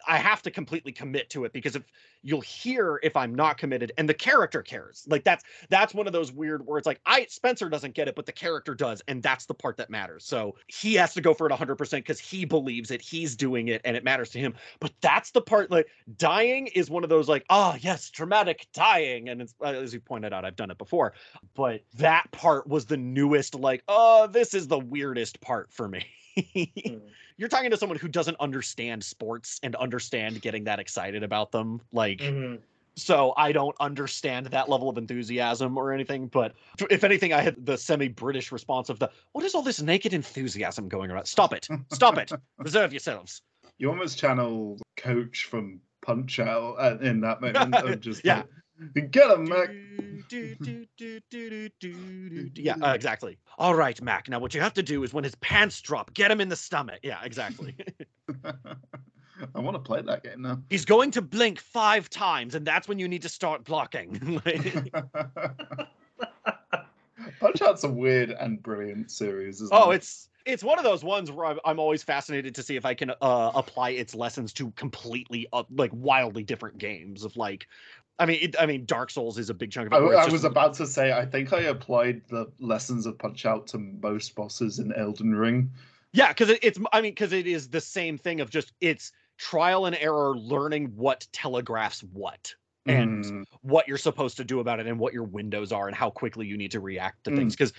[0.07, 1.83] I have to completely commit to it because if
[2.25, 5.05] you'll hear if I'm not committed and the character cares.
[5.07, 8.15] Like that's that's one of those weird where it's like I Spencer doesn't get it,
[8.15, 10.25] but the character does, and that's the part that matters.
[10.25, 13.67] So he has to go for it 100 percent because he believes it, he's doing
[13.67, 14.55] it, and it matters to him.
[14.79, 15.87] But that's the part like
[16.17, 20.33] dying is one of those like ah yes dramatic dying, and uh, as you pointed
[20.33, 21.13] out, I've done it before,
[21.53, 26.05] but that part was the newest like oh this is the weirdest part for me.
[27.37, 31.81] You're talking to someone who doesn't understand sports and understand getting that excited about them.
[31.91, 32.59] Like, Mhm.
[32.95, 36.27] so I don't understand that level of enthusiasm or anything.
[36.27, 36.53] But
[36.89, 40.13] if anything, I had the semi British response of the, what is all this naked
[40.13, 41.25] enthusiasm going around?
[41.25, 41.67] Stop it.
[41.91, 42.31] Stop it.
[42.57, 43.41] Reserve yourselves.
[43.77, 48.37] You almost channel Coach from Punch Out uh, in that moment of just Yeah.
[48.37, 48.45] like,
[49.09, 49.69] get him, Mac.
[52.55, 53.37] Yeah, uh, exactly.
[53.57, 54.29] All right, Mac.
[54.29, 56.55] Now, what you have to do is when his pants drop, get him in the
[56.55, 56.99] stomach.
[57.03, 57.75] Yeah, exactly.
[59.53, 60.61] I want to play that game now.
[60.69, 64.41] He's going to blink five times, and that's when you need to start blocking.
[67.39, 69.95] Punch Out's a weird and brilliant series, isn't Oh, it?
[69.97, 72.93] it's it's one of those ones where I'm, I'm always fascinated to see if I
[72.93, 77.23] can uh, apply its lessons to completely uh, like wildly different games.
[77.23, 77.67] Of like,
[78.17, 79.95] I mean, it, I mean, Dark Souls is a big chunk of it.
[79.97, 83.67] I, I was about to say, I think I applied the lessons of Punch Out
[83.67, 85.71] to most bosses in Elden Ring.
[86.13, 89.11] yeah, because it, it's I mean, because it is the same thing of just it's
[89.37, 92.53] trial and error, learning what telegraphs what.
[92.87, 95.95] And Mm, what you're supposed to do about it and what your windows are and
[95.95, 97.35] how quickly you need to react to Mm.
[97.37, 97.73] things because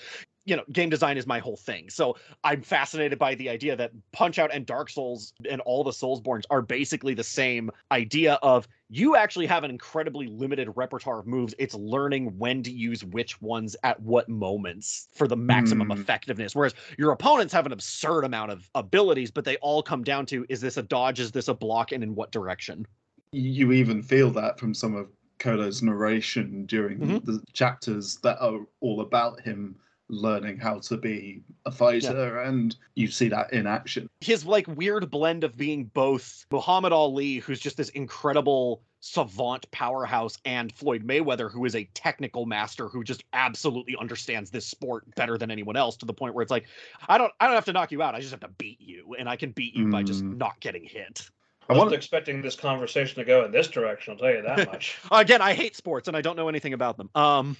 [0.46, 1.90] you know game design is my whole thing.
[1.90, 5.90] So i'm fascinated by the idea that punch out and dark souls and all the
[5.90, 11.26] soulsbornes are basically the same idea of you actually have an incredibly limited repertoire of
[11.26, 11.54] moves.
[11.58, 15.98] It's learning when to use which ones at what moments for the maximum Mm.
[15.98, 16.54] effectiveness.
[16.54, 20.46] Whereas your opponents have an absurd amount of abilities but they all come down to
[20.48, 21.18] is this a dodge?
[21.20, 21.90] Is this a block?
[21.92, 22.86] And in what direction?
[23.32, 25.08] You even feel that from some of
[25.40, 27.24] Kolo's narration during Mhm.
[27.24, 29.76] the chapters that are all about him
[30.08, 34.08] learning how to be a fighter, and you see that in action.
[34.20, 40.36] his like weird blend of being both Muhammad Ali, who's just this incredible savant powerhouse,
[40.44, 45.38] and Floyd Mayweather, who is a technical master who just absolutely understands this sport better
[45.38, 46.66] than anyone else to the point where it's like,
[47.08, 48.14] I don't I don't have to knock you out.
[48.14, 49.14] I just have to beat you.
[49.18, 50.38] And I can beat you by just Mm.
[50.38, 51.30] not getting hit.
[51.68, 54.12] I I wasn't want expecting this conversation to go in this direction.
[54.12, 54.98] I'll tell you that much.
[55.10, 57.10] Again, I hate sports and I don't know anything about them.
[57.14, 57.56] Um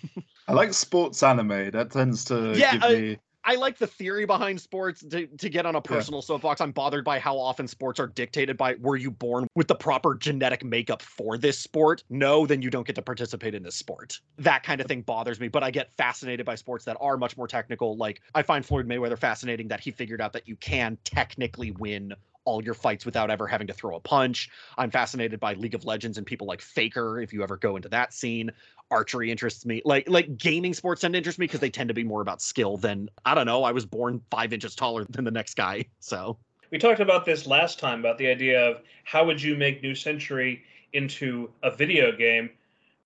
[0.49, 1.71] I like sports anime.
[1.71, 3.19] That tends to Yeah, give uh, me.
[3.49, 6.61] I like the theory behind sports to, to get on a personal soapbox.
[6.61, 10.17] I'm bothered by how often sports are dictated by were you born with the proper
[10.17, 12.03] genetic makeup for this sport?
[12.11, 14.21] No, then you don't get to participate in this sport.
[14.39, 17.37] That kind of thing bothers me, but I get fascinated by sports that are much
[17.37, 17.97] more technical.
[17.97, 22.15] Like I find Floyd Mayweather fascinating that he figured out that you can technically win
[22.47, 24.49] all your fights without ever having to throw a punch.
[24.79, 27.91] I'm fascinated by League of Legends and people like Faker if you ever go into
[27.91, 28.51] that scene
[28.93, 31.95] archery interests me like like gaming sports tend to interest me because they tend to
[31.95, 35.25] be more about skill than i don't know i was born five inches taller than
[35.25, 36.39] the next guy so
[36.71, 39.95] We talked about this last time about the idea of how would you make New
[39.95, 42.51] Century into a video game.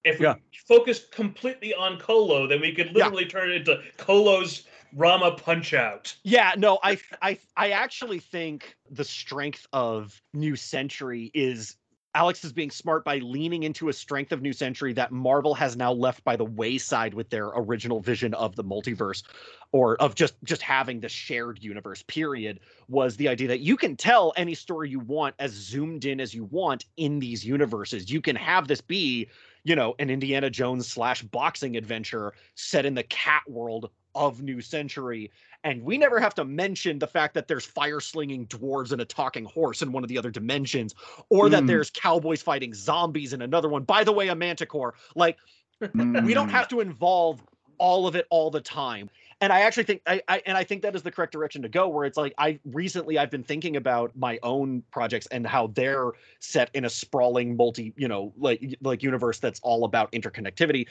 [0.05, 0.35] If we Yeah.
[0.67, 3.05] focused completely on Kolo, then we could Yeah.
[3.05, 4.65] literally turn it into Kolo's
[4.95, 6.15] Rama Punch Out.
[6.25, 11.77] yeah no i i i actually think the strength of new century is
[12.15, 15.77] Alex is being smart by leaning into a strength of New Century that Marvel has
[15.77, 19.23] now left by the wayside with their original vision of the multiverse
[19.71, 23.97] or of just just having the shared universe period was the idea that you can
[23.97, 28.11] tell any story you want as zoomed in as you want in these universes.
[28.11, 29.29] You can have this be,
[29.63, 34.61] you know, an Indiana Jones slash boxing adventure set in the cat world of New
[34.61, 35.31] Century
[35.65, 39.05] and we never have to mention the fact that there's fire slinging dwarves and a
[39.05, 40.95] talking horse in one of the other dimensions,
[41.29, 41.67] or that Mm.
[41.67, 43.83] there's cowboys fighting zombies in another one.
[43.83, 44.95] By the way, a manticore.
[45.15, 45.39] Like,
[45.81, 46.53] we don't Mm.
[46.53, 47.43] have to involve
[47.79, 49.11] all of it all the time.
[49.43, 51.69] And I actually think I, I and I think that is the correct direction to
[51.69, 55.69] go where it's like I recently I've been thinking about my own projects and how
[55.69, 60.89] they're set in a sprawling multi, you know, like like universe that's all about interconnectivity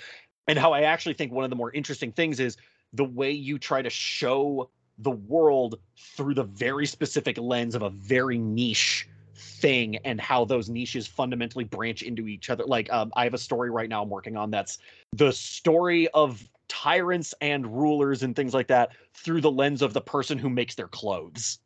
[0.48, 2.58] and how I actually think one of the more interesting things is
[2.94, 7.90] the way you try to show the world through the very specific lens of a
[7.90, 13.24] very niche thing and how those niches fundamentally branch into each other like um, i
[13.24, 14.80] have a story right now i'm working on that's
[15.14, 20.02] the story of tyrants and rulers and things like that through the lens of the
[20.02, 21.60] person who makes their clothes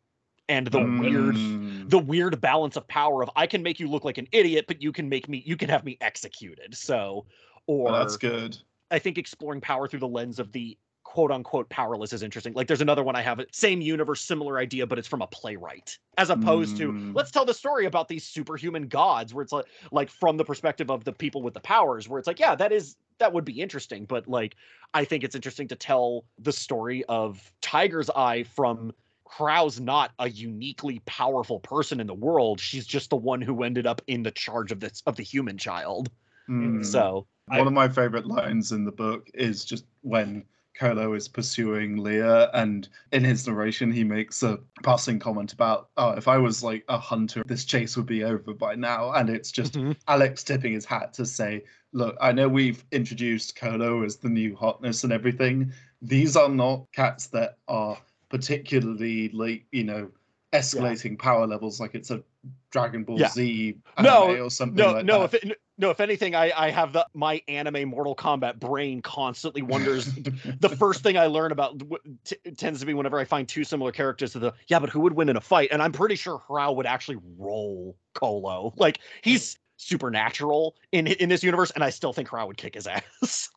[0.50, 1.90] and the weird Mm.
[1.90, 4.82] the weird balance of power of i can make you look like an idiot but
[4.82, 7.26] you can make me you can have me executed so
[7.66, 8.58] or Well, that's good.
[8.92, 12.54] I think exploring power through the lens of the quote unquote powerless is interesting.
[12.54, 15.98] Like there's another one I have, same universe, similar idea, but it's from a playwright,
[16.18, 17.16] as opposed to Mm.
[17.16, 20.90] let's tell the story about these superhuman gods, where it's like like from the perspective
[20.90, 23.62] of the people with the powers, where it's like, yeah, that is that would be
[23.62, 24.56] interesting, but like
[24.94, 28.92] I think it's interesting to tell the story of Tiger's Eye from
[29.30, 32.60] Hrao's not a uniquely powerful person in the world.
[32.60, 35.58] She's just the one who ended up in the charge of this of the human
[35.58, 36.10] child.
[36.50, 36.86] Mm.
[36.86, 40.44] So One of my favorite lines in the book is just when
[40.78, 46.12] Kolo is pursuing Leah, and in his narration, he makes a passing comment about, "Oh,
[46.12, 49.52] if I was like a hunter, this chase would be over by now." And it's
[49.52, 49.96] just Mhm.
[50.08, 54.56] Alex tipping his hat to say, "Look, I know we've introduced Kolo as the new
[54.56, 55.72] hotness and everything.
[56.02, 57.98] These are not cats that are
[58.30, 60.12] particularly like you know."
[60.54, 62.22] Escalating power levels like it's a
[62.70, 63.30] Dragon Ball Yeah.
[63.30, 65.26] Z No, anime or something no, like no.
[65.26, 65.34] that.
[65.34, 69.62] If it, no, if anything, I I have the my anime Mortal Kombat brain constantly
[69.62, 70.06] wonders.
[70.60, 73.64] the first thing I learn about w- t- tends to be whenever I find two
[73.64, 75.70] similar characters to the yeah, but who would win in a fight?
[75.72, 78.74] And I'm pretty sure Hrao would actually roll Kolo.
[78.84, 82.88] Like he's supernatural in in this universe, and I still think Hrao would kick his
[83.24, 83.50] ass.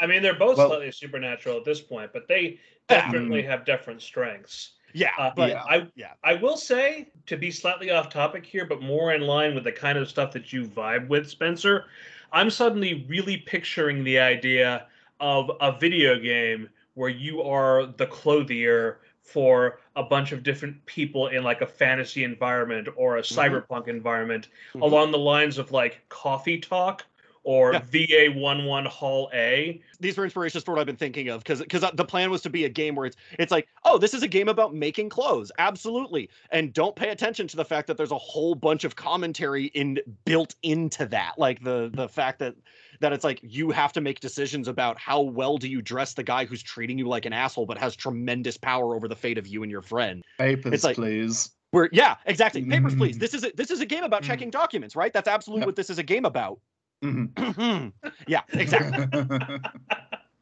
[0.00, 2.58] I mean, they're both Well- slightly supernatural at this point, but they
[2.88, 3.06] Yeah.
[3.06, 3.48] definitely hmm.
[3.48, 4.72] have different strengths.
[4.92, 5.62] Yeah, Uh, but yeah.
[5.68, 6.12] I yeah.
[6.24, 9.72] I will say to be slightly off topic here, but more in line with the
[9.72, 11.86] kind of stuff that you vibe with, Spencer.
[12.32, 14.86] I'm suddenly really picturing the idea
[15.18, 21.28] of a video game where you are the clothier for a bunch of different people
[21.28, 24.82] in like a fantasy environment or a cyberpunk environment Mhm.
[24.82, 27.04] along the lines of like coffee talk
[27.42, 27.80] or Yeah.
[27.80, 29.80] VA11 Hall A.
[29.98, 32.50] these were inspirations for what I've been thinking of because because the plan was to
[32.50, 35.50] be a game where it's it's like oh this is a game about making clothes
[35.58, 39.66] absolutely and don't pay attention to the fact that there's a whole bunch of commentary
[39.66, 42.54] in built into that like the the fact that
[43.00, 46.22] that it's like you have to make decisions about how well do you dress the
[46.22, 49.46] guy who's treating you like an asshole but has tremendous power over the fate of
[49.46, 51.50] you and your friend Papers, like- please.
[51.70, 53.20] where yeah exactly papers please Mhm.
[53.20, 54.26] this is a, this is a game about Mhm.
[54.26, 55.66] checking documents right that's absolutely Yep.
[55.68, 56.58] what this is a game about
[57.02, 57.92] Mhm.
[58.26, 59.06] yeah exactly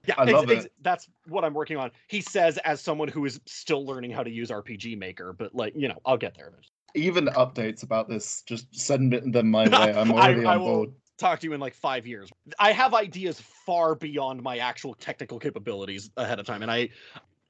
[0.07, 0.73] Yeah, I love ex- it.
[0.81, 1.91] that's what I'm working on.
[2.07, 5.75] He says as someone who is still learning how to use RPG Maker, but like
[5.77, 6.51] you know, I'll get there.
[6.95, 9.93] Even updates about this, just send them my way.
[9.93, 10.91] I'm already I on will- board.
[11.19, 12.31] Talk to you in like five years.
[12.61, 16.89] I have ideas far beyond my actual technical capabilities ahead of time, and I,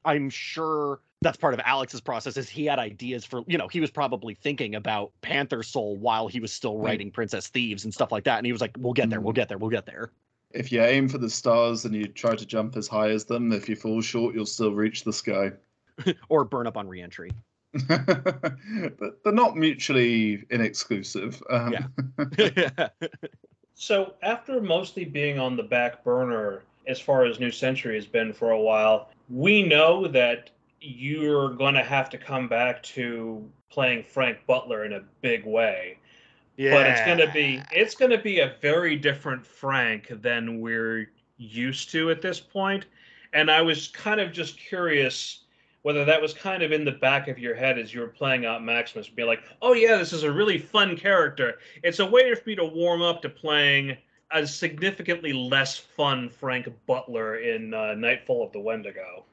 [0.05, 2.37] I'm sure that's part of Alex's process.
[2.37, 6.29] Is he had ideas for you know he was probably thinking about Panther Soul while
[6.29, 8.93] he was still writing Princess Thieves and stuff like that, and he was like, "We'll
[8.93, 9.37] get there, we'll Mhm.
[9.37, 10.13] get there, we'll get there."
[10.53, 13.53] If you aim for the stars and you try to jump as high as them,
[13.53, 15.53] if you fall short, you'll still reach the sky.
[16.29, 17.31] Or burn up on reentry.
[17.89, 21.43] but they're not mutually inexclusive.
[21.51, 22.89] Um, Yeah.
[23.75, 28.33] So after mostly being on the back burner as far as New Century has been
[28.33, 30.51] for a while, we know that
[30.81, 35.99] you're going to have to come back to playing Frank Butler in a big way.
[36.57, 36.73] yeah.
[36.73, 41.11] But it's going to be it's going to be a very different Frank than we're
[41.37, 42.87] used to at this point.
[43.33, 45.45] And I was kind of just curious
[45.83, 48.45] whether that was kind of in the back of your head as you were playing
[48.45, 51.59] out Maximus, be like, oh yeah, this is a really fun character.
[51.83, 53.97] It's a way for me to warm up to playing
[54.31, 59.25] a significantly less fun Frank Butler in uh, Nightfall of the Wendigo.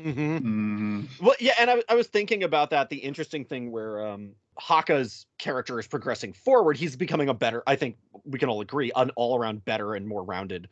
[0.00, 1.00] Mm-hmm.
[1.00, 2.90] Mm, Well, yeah, and I, I was thinking about that.
[2.90, 7.62] The interesting thing where um, Haka's character is progressing forward, he's becoming a better.
[7.66, 10.68] I think we can all agree, an all-around better and more rounded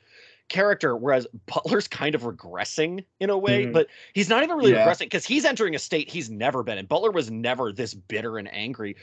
[0.49, 0.97] character.
[0.97, 3.73] Whereas Butler's kind of regressing in a way, Mhm.
[3.73, 4.87] but he's not even really Yeah.
[4.87, 6.87] regressing because he's entering a state he's never been in.
[6.87, 8.97] Butler was never this bitter and angry.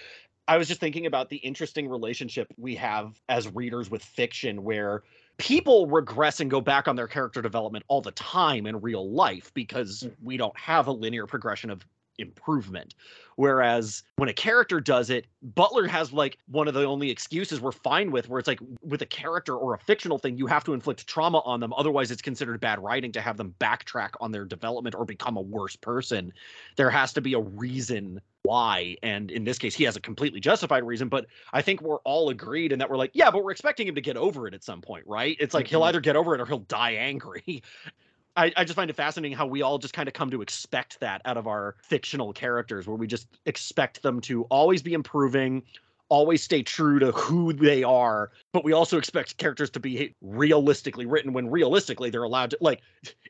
[0.48, 5.04] I was just thinking about the interesting relationship we have as readers with fiction, where
[5.40, 9.52] people regress and go back on their character development all the time in real life
[9.54, 10.16] because Mm.
[10.22, 11.86] we don't have a linear progression of
[12.20, 12.96] improvement.
[13.38, 17.72] Whereas when a character does it, Butler has like one of the only excuses we're
[17.72, 20.74] fine with, where it's like with a character or a fictional thing, you have to
[20.74, 21.72] inflict trauma on them.
[21.74, 25.42] Otherwise, it's considered bad writing to have them backtrack on their development or become a
[25.42, 26.34] worse person.
[26.76, 28.20] There has to be a reason
[28.50, 28.96] why.
[29.04, 32.30] And in this case, he has a completely justified reason, but I think we're all
[32.30, 34.64] agreed in that we're like, yeah, but we're expecting him to get over it at
[34.64, 35.38] some point, right?
[35.40, 35.90] It's like he'll Mhm.
[35.90, 37.62] either get over it or he'll die angry.
[38.36, 41.00] I, I just find it fascinating how we all just kind of come to expect
[41.02, 45.64] that out of our fictional characters, where we just expect them to always be improving,
[46.10, 51.06] always stay true to who they are, but we also expect characters to be realistically
[51.06, 52.82] written when realistically they're allowed to like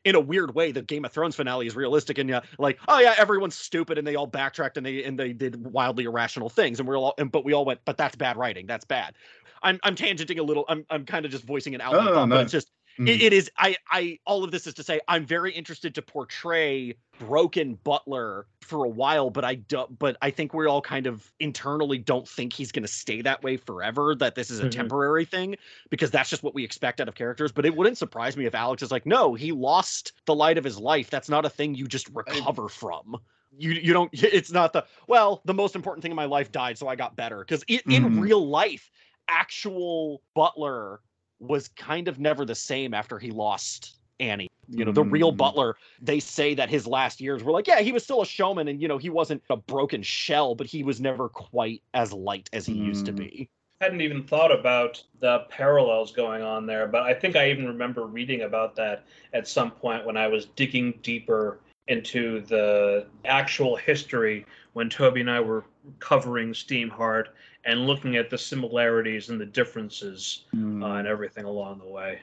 [0.06, 3.00] in a weird way the Game of Thrones finale is realistic and yeah, like, oh
[3.00, 6.80] yeah, everyone's stupid and they all backtracked and they and they did wildly irrational things
[6.80, 8.66] and we're all and but we all went, but that's bad writing.
[8.66, 9.14] That's bad.
[9.62, 10.66] I'm I'm tangenting a little.
[10.70, 12.36] I'm I'm kind of just voicing an outline no, thought, oh, no.
[12.36, 13.08] but it's just mm.
[13.08, 16.02] it, it is I I all of this is to say I'm very interested to
[16.02, 20.00] portray broken Butler for a while, but I don't.
[20.00, 23.44] but I think we're all kind of internally don't think he's going to stay that
[23.44, 24.16] way forever.
[24.16, 24.72] That this is a Mhm.
[24.72, 25.58] temporary thing
[25.90, 27.52] because that's just what we expect out of characters.
[27.52, 30.64] But it wouldn't surprise me if Alex is like, no, he lost the light of
[30.64, 31.10] his life.
[31.10, 33.18] That's not a thing you just recover from.
[33.58, 34.12] You you don't.
[34.14, 35.42] It's not the well.
[35.46, 37.40] The most important thing in my life died, so I got better.
[37.40, 38.20] Because in Mhm.
[38.20, 38.90] real life,
[39.28, 41.02] actual Butler
[41.40, 44.48] was kind of never the same after he lost Annie.
[44.68, 45.38] You know, the real Mm.
[45.38, 48.68] Butler, they say that his last years were like, yeah, he was still a showman
[48.68, 52.50] and, you know, he wasn't a broken shell, but he was never quite as light
[52.54, 53.18] as he used to Mm.
[53.18, 53.50] be.
[53.82, 58.06] hadn't even thought about the parallels going on there, but I think I even remember
[58.06, 64.46] reading about that at some point when I was digging deeper into the actual history
[64.80, 65.66] when Toby and I were
[66.00, 67.26] covering Steamheart
[67.66, 70.82] and looking at the similarities and the differences Mm.
[70.82, 72.20] uh, and everything along the way.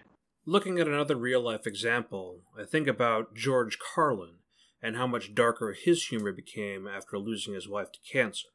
[0.47, 4.37] Looking at another real life example, I think about George Carlin
[4.83, 8.49] and how much darker his humor became after losing his wife to cancer.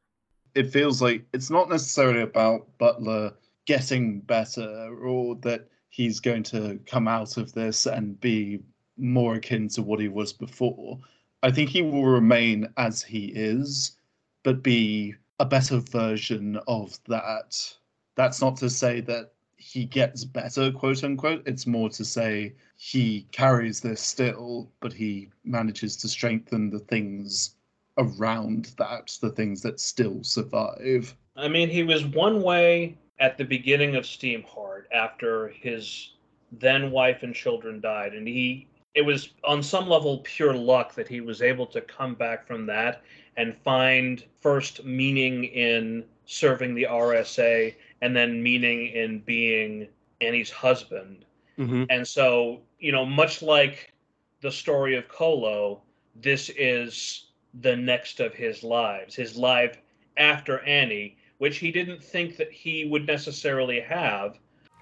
[0.55, 3.33] it feels like it's not necessarily about Butler
[3.67, 8.59] getting better or that he's going to come out of this and be
[8.97, 10.99] more akin to what he was before.
[11.43, 13.97] I think he will remain as he is,
[14.43, 17.75] but be a better version of that.
[18.15, 21.47] That's not to say that he gets better, quote unquote.
[21.47, 27.55] It's more to say he carries this still, but he manages to strengthen the things
[27.97, 31.15] around that, the things that still survive.
[31.35, 36.13] I mean, he was one way at the beginning of Steamheart after his
[36.51, 41.07] then wife and children died, and he it was on some level pure luck that
[41.07, 43.01] he was able to come back from that
[43.37, 49.87] and find first meaning in serving the RSA and then meaning in being
[50.19, 51.25] Annie's husband.
[51.57, 51.85] Mm-hmm.
[51.89, 53.93] And so, you know, much like
[54.41, 55.81] the story of Kolo,
[56.15, 57.27] this is
[57.61, 59.77] the next of his lives, his life
[60.17, 64.37] after Annie, which he didn't think that he would necessarily have.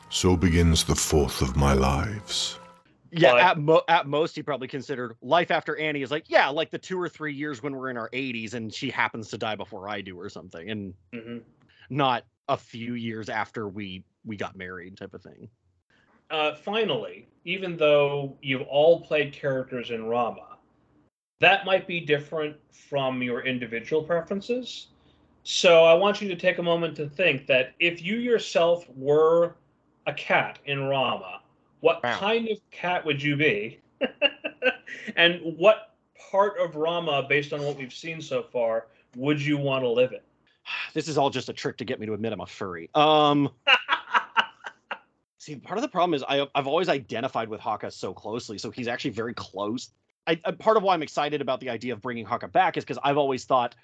[0.10, 2.59] So begins the fourth of my lives.
[3.12, 6.48] Yeah, But- at, mo- at most, he probably considered life after Annie is like, yeah,
[6.50, 9.38] like the two or three years when we're in our 80s and she happens to
[9.38, 11.42] die before I do or something, and Mhm.
[11.90, 15.50] not a few years after we we got married type of thing.
[16.30, 20.58] Uh, finally, even though you've all played characters in Rama,
[21.40, 24.88] that might be different from your individual preferences.
[25.44, 29.56] So I want you to take a moment to think that if you yourself were
[30.06, 31.39] a cat in Rama,
[31.82, 32.18] what Wow.
[32.18, 33.80] kind of cat would you be?
[35.16, 35.96] and what
[36.32, 40.12] part of Rama, based on what we've seen so far, would you want to live
[40.12, 40.20] in?
[40.94, 42.90] This is all just a trick to get me to admit I'm a furry.
[42.94, 43.50] Um,
[45.38, 48.70] see, part of the problem is I, I've always identified with Haka so closely, so
[48.70, 49.92] he's actually very close.
[50.28, 52.84] I, I part of why I'm excited about the idea of bringing Haka back is
[52.84, 53.76] because I've always thought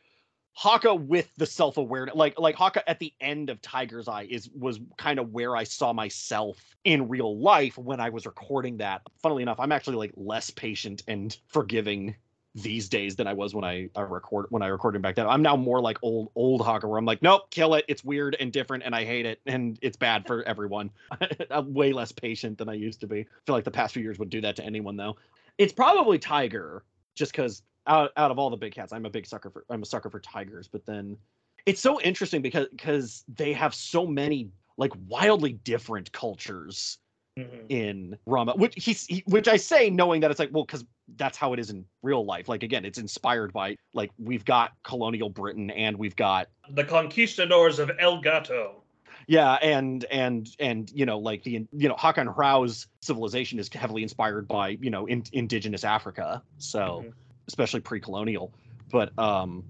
[0.55, 4.49] Haka with the self awareness, like like Haka at the end of Tiger's Eye is
[4.49, 9.01] was kind of where I saw myself in real life when I was recording that.
[9.21, 12.15] Funnily enough, I'm actually like less patient and forgiving
[12.55, 15.27] these days than I was when I, I record when I recorded back then.
[15.27, 17.83] I'm now more like old old Haka where I'm like, nope, kill it.
[17.89, 20.89] It's weird and different and I hate it and it's bad for everyone.
[21.51, 23.19] I'm way less patient than I used to be.
[23.19, 25.17] I feel like the past few years would do that to anyone though.
[25.57, 29.25] It's probably Tiger just because out out of all the big cats, I'm a big
[29.25, 30.67] sucker for I'm a sucker for tigers.
[30.67, 31.17] But then
[31.65, 36.97] it's so interesting because because they have so many like wildly different cultures
[37.37, 37.65] Mhm.
[37.67, 40.85] in Rama, which he's he, which I say knowing that it's like well because
[41.17, 42.47] that's how it is in real life.
[42.47, 47.77] Like again, it's inspired by like we've got colonial Britain and we've got The conquistadors
[47.79, 48.81] of El Gato.
[49.27, 53.67] yeah and and and you know like the you know Haka and Hrao's civilization is
[53.73, 57.13] heavily inspired by you know in, indigenous Africa, so Mhm.
[57.47, 58.53] Especially pre-colonial.
[58.91, 59.63] But um,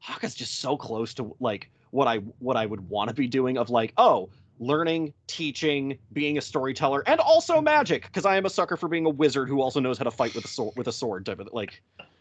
[0.00, 3.58] Haka's just so close to like what I what I would want to be doing
[3.58, 4.30] of like oh
[4.60, 9.06] learning, teaching, being a storyteller, and also magic because I am a sucker for being
[9.06, 11.40] a wizard who also knows how to fight with a sword with a sword type
[11.40, 11.80] of like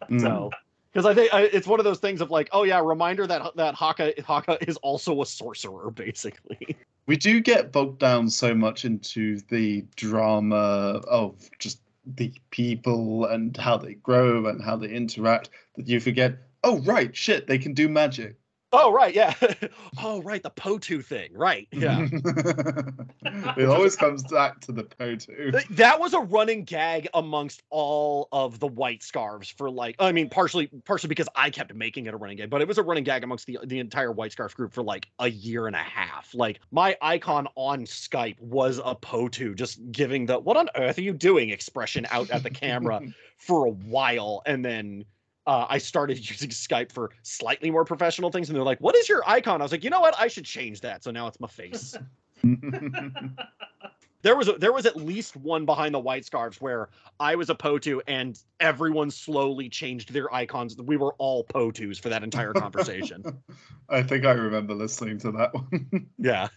[0.09, 0.21] Mm.
[0.21, 0.51] so.
[0.93, 3.55] Because I think I, it's one of those things of like, oh yeah, reminder that
[3.55, 6.75] that Haka Haka is also a sorcerer, basically.
[7.05, 11.81] We do get bogged down so much into the drama of just
[12.15, 17.15] the people and how they grow and how they interact that you forget, oh, right,
[17.15, 18.35] shit, they can do magic.
[18.73, 19.33] Oh right, yeah.
[20.03, 21.67] oh right, the Potu thing, right?
[21.71, 22.07] Yeah.
[23.57, 25.53] it always comes back to the Potu.
[25.53, 30.11] Th- that was a running gag amongst all of the white scarves for like I
[30.11, 32.83] mean partially partially because I kept making it a running gag, but it was a
[32.83, 35.79] running gag amongst the the entire white scarf group for like a year and a
[35.79, 36.33] half.
[36.33, 41.03] Like my icon on Skype was a Potu just giving the what on earth are
[41.03, 43.01] you doing expression out at the camera
[43.37, 45.05] for a while and then
[45.47, 49.09] uh, I started using Skype for slightly more professional things, and they're like, "What is
[49.09, 50.13] your icon?" I was like, "You know what?
[50.19, 51.95] I should change that." So now it's my face.
[54.27, 57.49] there was a, there was at least one behind the white scarves where I was
[57.49, 60.75] a Potu and everyone slowly changed their icons.
[60.75, 63.23] We were all Potus for that entire conversation.
[63.89, 66.07] I think I remember listening to that one.
[66.17, 66.49] yeah.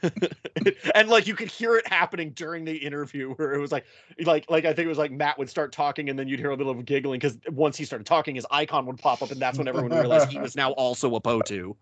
[0.97, 3.87] and like you could hear it happening during the interview where it was like
[4.25, 6.51] like like I think it was like Matt would start talking and then you'd hear
[6.51, 9.41] a little of giggling because once he started talking his icon would pop up and
[9.41, 11.77] that's when everyone realized he was now also a Potu.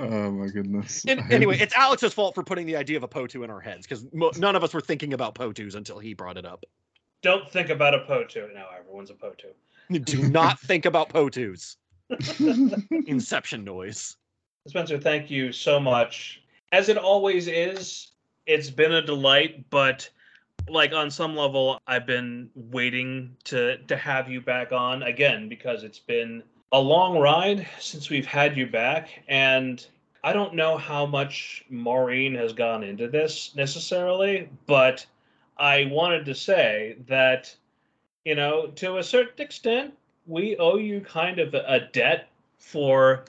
[0.00, 1.04] Oh my goodness.
[1.06, 3.86] And anyway, it's Alex's fault for putting the idea of a Potu in our heads
[3.86, 6.64] because mo- none of us were thinking about Potus until he brought it up.
[7.22, 8.52] Don't think about a Potu.
[8.54, 9.52] Now everyone's a Potu.
[10.04, 11.76] Do not think about Potus.
[13.06, 14.16] Inception noise.
[14.66, 16.42] Spencer, thank you so much.
[16.72, 18.12] As it always is,
[18.46, 20.08] it's been a delight, but
[20.68, 25.84] like on some level, I've been waiting to to have you back on again because
[25.84, 26.42] it's been
[26.72, 29.84] a long ride since we've had you back, and
[30.22, 35.04] I don't know how much Maureen has gone into this necessarily, but
[35.56, 37.54] I wanted to say that,
[38.24, 39.94] you know, to a certain extent,
[40.26, 43.24] we owe you kind of a, debt for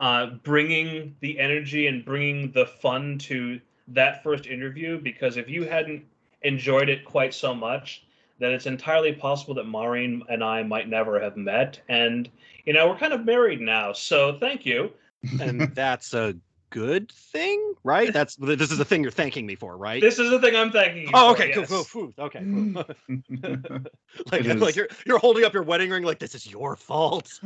[0.00, 5.64] uh, bringing the energy and bringing the fun to that first interview because if you
[5.64, 6.04] hadn't
[6.42, 8.05] enjoyed it quite so much,
[8.38, 11.80] then it's entirely possible that Maureen and I might never have met.
[11.88, 12.28] And,
[12.64, 13.92] you know, we're kind of married now.
[13.92, 14.92] So thank you.
[15.40, 16.34] And that's a
[16.70, 18.12] good thing, right?
[18.12, 20.00] That's this is the thing you're thanking me for, right?
[20.00, 21.16] This is the thing I'm thanking you for.
[21.16, 21.70] Oh, for, okay, cool, yes.
[21.70, 22.38] cool, cool, okay.
[22.40, 22.84] cool.
[23.08, 23.86] Mm.
[24.32, 27.40] like, like you're you're holding up your wedding ring like this is your fault.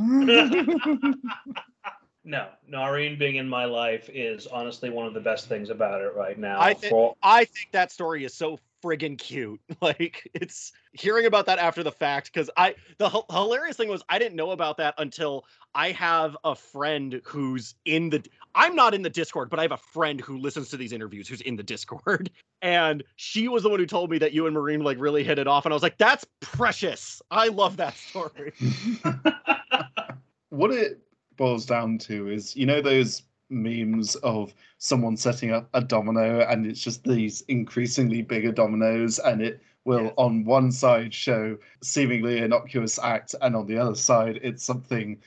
[2.22, 6.14] No, Maureen being in my life is honestly one of the best things about it
[6.14, 6.60] right now.
[6.60, 9.60] I thi- For- I think that story is so friggin' cute.
[9.80, 14.02] Like it's hearing about that after the fact because I the h- hilarious thing was
[14.10, 18.22] I didn't know about that until I have a friend who's in the
[18.54, 21.28] I'm not in the Discord, but I have a friend who listens to these interviews
[21.28, 22.30] who's in the Discord.
[22.62, 25.38] And she was the one who told me that you and Maureen like really hit
[25.38, 25.64] it off.
[25.64, 27.22] And I was like, that's precious.
[27.30, 28.52] I love that story.
[30.50, 31.00] what it
[31.36, 36.66] boils down to is you know those memes of someone setting up a domino and
[36.66, 40.14] it's just these increasingly bigger dominoes and it will Yes.
[40.16, 45.18] on one side show seemingly innocuous act and on the other side it's something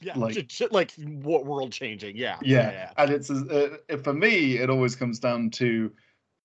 [0.00, 2.16] Yeah, Like- like, like world changing.
[2.16, 5.92] Yeah, yeah, and it's uh, for me it always comes down to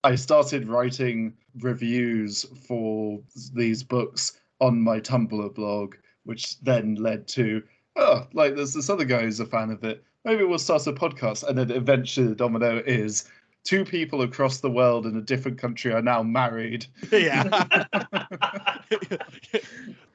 [0.03, 3.19] i started writing reviews for
[3.53, 7.63] these books on my tumblr blog which then led to
[7.95, 10.93] oh like there's this other guy who's a fan of it maybe we'll start a
[10.93, 13.29] podcast and then eventually the domino is
[13.63, 17.43] two people across the world in a different country are now married yeah.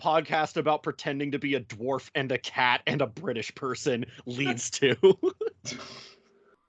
[0.00, 4.70] Podcast about pretending to be a dwarf and a cat and a British person leads
[4.70, 4.96] to.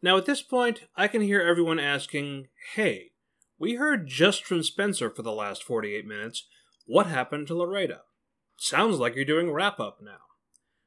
[0.04, 3.12] Now, at this point, I can hear everyone asking, hey,
[3.58, 6.46] we heard just from Spencer for the last 48 minutes.
[6.86, 8.00] What happened to Laureta?
[8.58, 10.20] Sounds like you're doing wrap up now.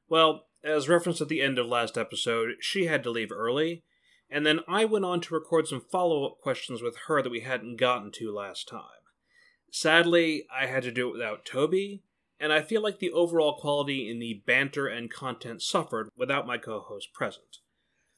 [0.07, 3.83] Well, as referenced at the end of last episode, she had to leave early,
[4.29, 7.41] and then I went on to record some follow up questions with her that we
[7.41, 8.81] hadn't gotten to last time.
[9.71, 12.03] Sadly, I had to do it without Toby,
[12.39, 16.57] and I feel like the overall quality in the banter and content suffered without my
[16.57, 17.57] co host present.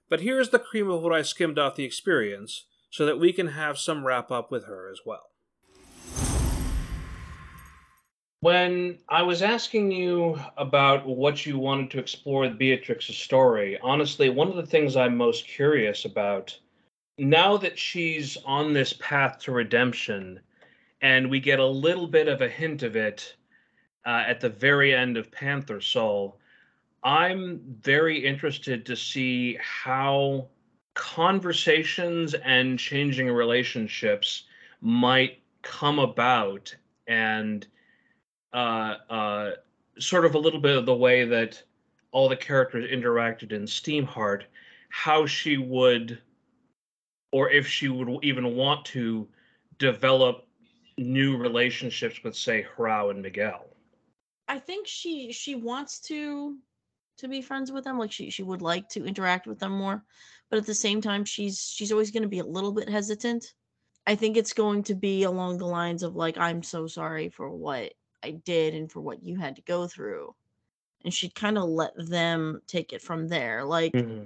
[0.10, 3.48] But here's the cream of what I skimmed off the experience so that we can
[3.48, 5.29] have some wrap up with her as well.
[8.42, 14.30] When I was asking you about what you wanted to explore with Beatrix's story, honestly,
[14.30, 16.58] one of the things I'm most curious about
[17.18, 20.40] now that she's on this path to redemption,
[21.02, 23.36] and we get a little bit of a hint of it
[24.06, 26.40] uh, at the very end of Panther Soul,
[27.04, 30.48] I'm very interested to see how
[30.94, 34.46] conversations and changing relationships
[34.80, 36.74] might come about
[37.06, 37.68] and
[38.54, 39.52] uh, uh,
[40.00, 41.62] sort of a little bit of the way that
[42.12, 44.44] all the characters interacted in Steamheart,
[44.90, 46.20] how she would,
[47.32, 49.28] or if she would even want to,
[49.78, 50.46] develop
[50.98, 53.66] new relationships with, say, Hrao and Miguel.
[54.48, 56.58] I think she she wants to
[57.18, 58.00] to be friends with them.
[58.00, 60.04] Like she she would like to interact with them more,
[60.50, 63.54] but at the same time, she's she's always going to be a little bit hesitant.
[64.08, 67.52] I think it's going to be along the lines of like, I'm so sorry for
[67.52, 67.94] what
[68.24, 70.36] I did and for what you had to go through.
[71.04, 73.64] And she'd kind of let them take it from there.
[73.64, 74.26] Like, mm-hmm.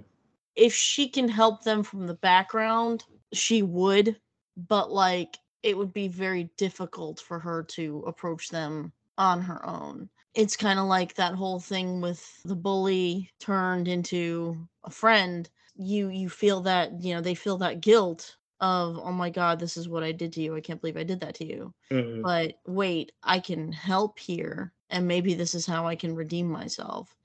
[0.56, 4.20] if she can help them from the background, she would,
[4.58, 10.10] but like, it would be very difficult for her to approach them on her own.
[10.34, 15.50] It's kind of like that whole thing with the bully turned into a friend.
[15.76, 19.78] You you feel that, you know, they feel that guilt of, "Oh my god, this
[19.78, 20.55] is what I did to you.
[20.55, 22.24] I can't believe I did that to you." Mhm.
[22.24, 27.16] but wait, I can help here and maybe this is how I can redeem myself.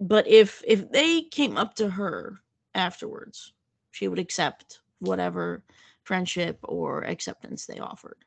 [0.00, 2.40] But if if they came up to her
[2.74, 3.52] afterwards,
[3.92, 5.62] she would accept whatever
[6.02, 8.18] friendship or acceptance they offered.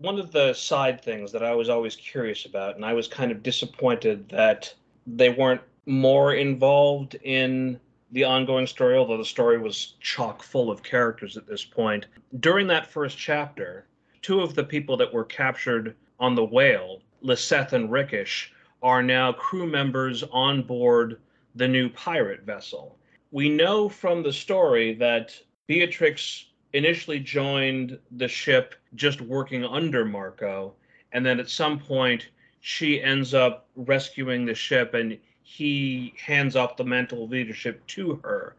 [0.00, 3.32] one of the side things that I was always curious about, and I was kind
[3.32, 4.72] of disappointed that
[5.08, 7.80] they weren't more involved in
[8.12, 12.06] the ongoing story, although the story was chock full of characters at this point.
[12.40, 13.86] During that first chapter,
[14.22, 18.52] two of the people that were captured on the whale, Liseth and Rickish,
[18.82, 21.20] are now crew members on board
[21.54, 22.98] the new pirate vessel.
[23.30, 30.74] We know from the story that Beatrix initially joined the ship just working under Marco,
[31.12, 32.28] and then at some point
[32.60, 35.18] she ends up rescuing the ship and
[35.48, 38.54] he hands off the mental leadership to her.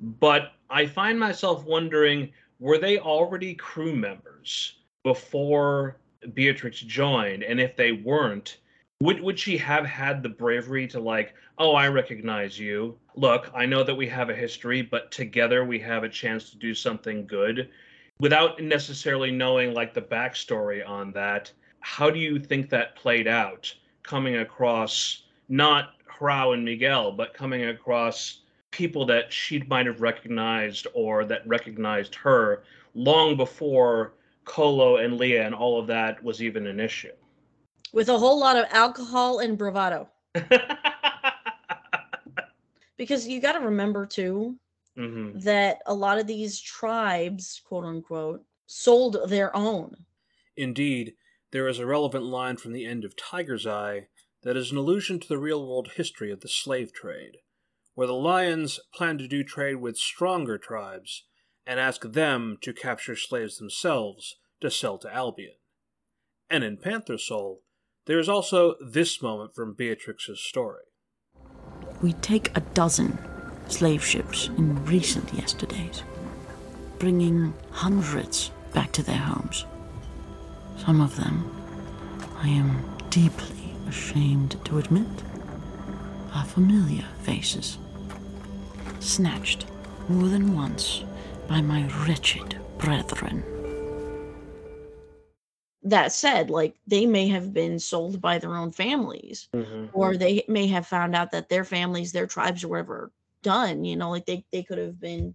[0.00, 5.96] But I find myself wondering were they already crew members before
[6.34, 7.44] Beatrix joined?
[7.44, 8.58] And if they weren't,
[9.00, 12.98] would, would she have had the bravery to, like, oh, I recognize you.
[13.14, 16.56] Look, I know that we have a history, but together we have a chance to
[16.56, 17.70] do something good
[18.18, 21.52] without necessarily knowing, like, the backstory on that?
[21.80, 23.72] How do you think that played out
[24.02, 28.40] coming across not Hrao and Miguel, but coming across
[28.70, 35.46] people that she might have recognized or that recognized her long before Kolo and Leah
[35.46, 37.12] and all of that was even an issue.
[37.92, 40.08] With a whole lot of alcohol and bravado.
[42.96, 44.56] because you got to remember too
[44.96, 49.94] hmm that a lot of these tribes, quote unquote, sold their own.
[50.56, 51.14] Indeed,
[51.50, 54.06] there is a relevant line from the end of Tiger's Eye
[54.44, 57.38] that is an allusion to the real world history of the slave trade,
[57.94, 61.24] where the lions plan to do trade with stronger tribes
[61.66, 65.54] and ask them to capture slaves themselves to sell to Albion.
[66.50, 67.62] And in Panther Soul,
[68.06, 70.82] there is also this moment from Beatrix's story.
[72.02, 73.18] We take a dozen
[73.68, 76.02] slave ships in recent yesterdays,
[76.98, 79.64] bringing hundreds back to their homes.
[80.76, 81.50] Some of them,
[82.36, 83.53] I am deeply
[83.88, 85.06] ashamed to admit,
[86.34, 87.78] are familiar faces,
[89.00, 89.66] snatched
[90.08, 91.02] more than once
[91.48, 93.42] by my wretched brethren.
[95.82, 100.44] That said, like they may have been sold by their own families, hmm or they
[100.48, 103.12] may have found out that their families, their tribes, or whatever,
[103.42, 103.84] done.
[103.84, 105.34] You know, like they they could have been,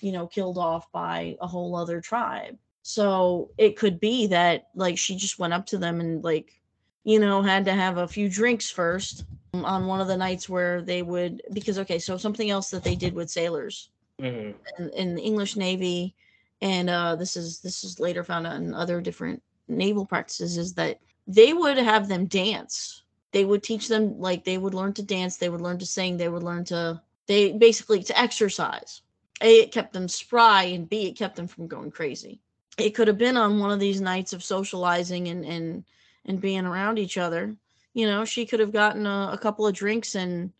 [0.00, 2.58] you know, killed off by a whole other tribe.
[2.82, 6.61] So it could be that like she just went up to them and like,
[7.04, 9.24] you know, had to have a few drinks first
[9.54, 12.94] on one of the nights where they would because okay, so something else that they
[12.96, 13.90] did with sailors
[14.20, 16.14] hmm in, in the English Navy,
[16.60, 20.74] and uh, this is this is later found out in other different naval practices, is
[20.74, 23.02] that they would have them dance.
[23.32, 26.16] They would teach them like they would learn to dance, they would learn to sing,
[26.16, 29.02] they would learn to they basically to exercise.
[29.42, 32.40] A, it kept them spry, and B, it kept them from going crazy.
[32.78, 35.84] it could have been on one of these nights of socializing and and
[36.26, 37.56] and being around each other.
[37.94, 40.52] You know, she could have gotten a, a couple of drinks and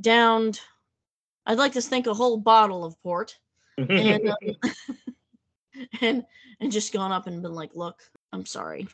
[0.00, 0.60] downed.
[1.46, 3.38] I'd like to think a whole bottle of port,
[3.78, 4.72] and um,
[6.00, 6.24] and
[6.60, 8.00] and just gone up and been like, "Look,
[8.32, 8.86] I'm sorry.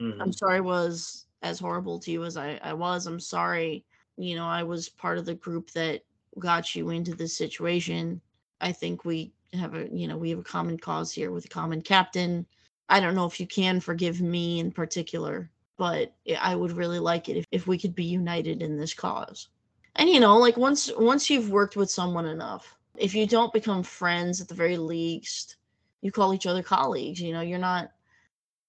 [0.00, 0.20] Mhm.
[0.20, 3.06] I'm sorry I was as horrible to you as I, I was.
[3.06, 3.84] I'm sorry,
[4.16, 6.02] you know, I was part of the group that
[6.38, 8.20] got you into this situation.
[8.60, 11.48] I think we have a, you know, we have a common cause here with a
[11.48, 12.46] common captain.
[12.88, 17.28] I don't know if you can forgive me in particular, but I- would really like
[17.28, 19.48] it if, if we could be united in this cause.
[19.96, 23.82] And you know, like once once you've worked with someone enough, if you don't become
[23.82, 25.56] friends at the very least,
[26.02, 27.20] you call each other colleagues.
[27.20, 27.90] You know, you're not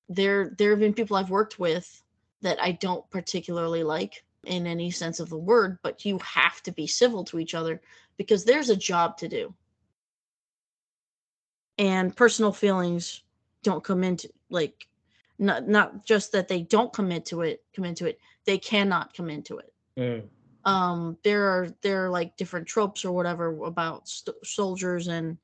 [0.10, 2.02] there there have been people I've worked with
[2.42, 6.72] that I don't particularly like in any sense of the word, but you have to
[6.72, 7.82] be civil to each other
[8.16, 9.54] because there's a job to do.
[11.78, 13.24] And personal feelings
[13.64, 14.88] don't come into like
[15.40, 19.30] not not just that they don't commit to it, commit to it, they cannot come
[19.30, 19.74] into it.
[19.98, 20.24] Mm.
[20.66, 25.38] Um there are there are like different tropes or whatever about st- soldiers and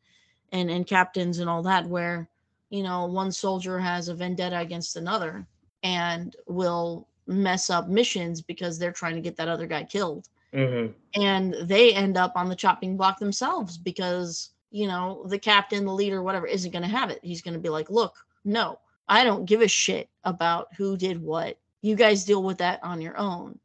[0.51, 2.29] and and captains and all that where
[2.69, 5.45] you know one soldier has a vendetta against another
[5.83, 10.87] and will mess up missions because they're trying to get that other guy killed hmm
[11.15, 15.93] and they end up on the chopping block themselves because you know the captain the
[15.93, 18.77] leader whatever isn't going to have it he's going to be like look no
[19.07, 21.57] i don't give a shit about who did what.
[21.81, 23.59] You guys deal with that on your own.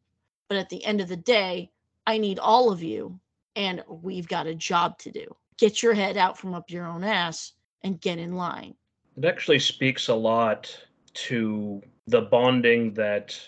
[0.48, 1.70] But at the end of the day
[2.06, 3.18] i need all of you
[3.56, 5.26] and we've got a job to do.
[5.58, 8.74] Get your head out from up your own ass and get in line.
[9.16, 10.76] It actually speaks a lot
[11.14, 13.38] to the bonding that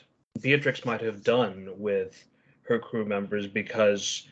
[0.41, 2.25] Beatrix might have done with
[2.63, 4.27] her crew members because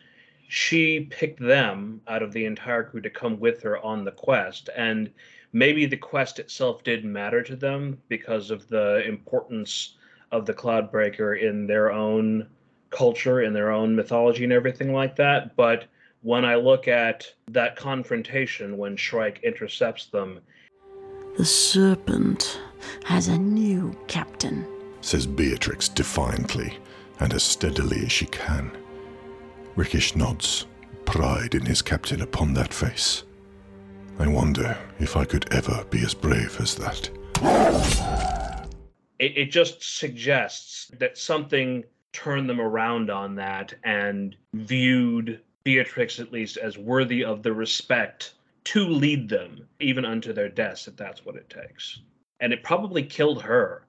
[0.49, 4.70] she picked them out of the entire crew to come with her on the quest.
[4.74, 5.11] And
[5.53, 9.96] maybe the quest itself did matter to them because of the importance
[10.32, 12.49] of the Cloudbreaker in their own
[12.90, 15.55] culture, in their own mythology, and everything like that.
[15.55, 15.84] But
[16.22, 20.40] when I look at that confrontation when Shrike intercepts them,
[21.36, 22.59] The serpent
[23.05, 24.66] has a new captain.
[25.03, 26.78] says Beatrix defiantly
[27.20, 28.70] and as steadily as she can.
[29.79, 30.66] Rickish nods,
[31.05, 33.22] pride in his captain upon that face.
[34.18, 37.09] I wonder if I could ever be as brave as that.
[39.20, 46.33] it, it just suggests that something turned them around on that and viewed Beatrix at
[46.33, 51.24] least as worthy of the respect to lead them, even unto their deaths, if that's
[51.24, 52.01] what it takes.
[52.41, 53.87] And it probably killed her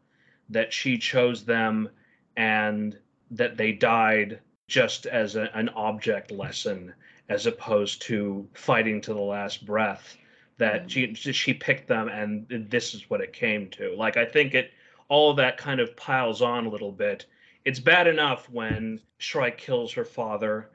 [0.49, 1.89] that she chose them
[2.37, 2.95] and
[3.31, 6.93] that they died just as a, an object lesson
[7.27, 10.15] as opposed to fighting to the last breath
[10.57, 11.13] that mm-hmm.
[11.13, 13.95] she she picked them and this is what it came to.
[13.95, 14.71] Like i think it
[15.09, 17.25] all of that kind of piles on a little bit.
[17.65, 20.69] It's bad enough when shrike kills her father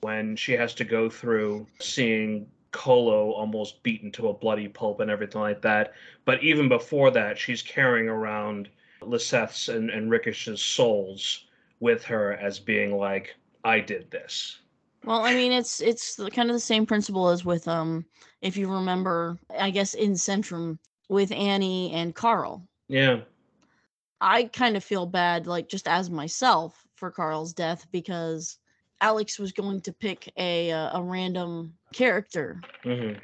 [0.00, 5.10] when she has to go through seeing Kolo almost beaten to a bloody pulp and
[5.10, 5.92] everything like that.
[6.24, 8.68] But even before that, she's carrying around
[9.02, 11.46] Liseth's and, and Rickish's souls
[11.80, 13.34] with her as being like,
[13.64, 14.58] I did this.
[15.04, 18.04] Well, I mean, it's it's kind of the same principle as with um,
[18.42, 22.66] if you remember, I guess in Centrum with Annie and Carl.
[22.88, 23.20] Yeah.
[24.20, 28.58] I kind of feel bad, like just as myself, for Carl's death because
[29.00, 33.14] Alex was going to pick a uh, a random character hmm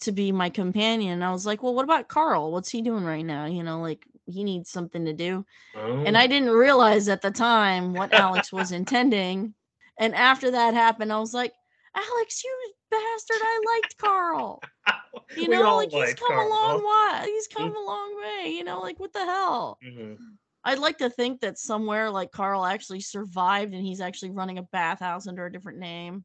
[0.00, 1.22] to be my companion.
[1.22, 2.52] I was like, well, what about Carl?
[2.52, 3.46] What's he doing right now?
[3.46, 5.44] You know, like he needs something to do.
[5.74, 6.04] Oh.
[6.04, 9.54] And I didn't realize at the time what Alex was intending.
[9.98, 11.52] And after that happened, I was like,
[11.94, 14.60] Alex, you bastard, I liked Carl.
[15.36, 17.20] You know, like he's come a long Carl.
[17.22, 17.30] way.
[17.30, 18.50] He's come a long way.
[18.50, 19.78] You know, like what the hell?
[19.84, 20.16] Mhm.
[20.64, 24.62] I'd like to think that somewhere like Carl actually survived and he's actually running a
[24.62, 26.24] bathhouse under a different name.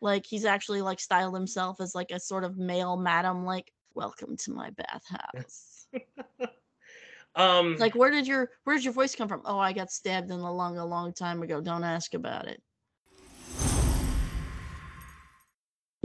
[0.00, 4.36] Like he's actually like styled himself as like a sort of male madam, like, welcome
[4.38, 5.86] to my bathhouse.
[7.36, 9.42] Um, like where did your where did your voice come from?
[9.44, 11.60] Oh, I got stabbed in the lung a long time ago.
[11.60, 12.62] Don't ask about it.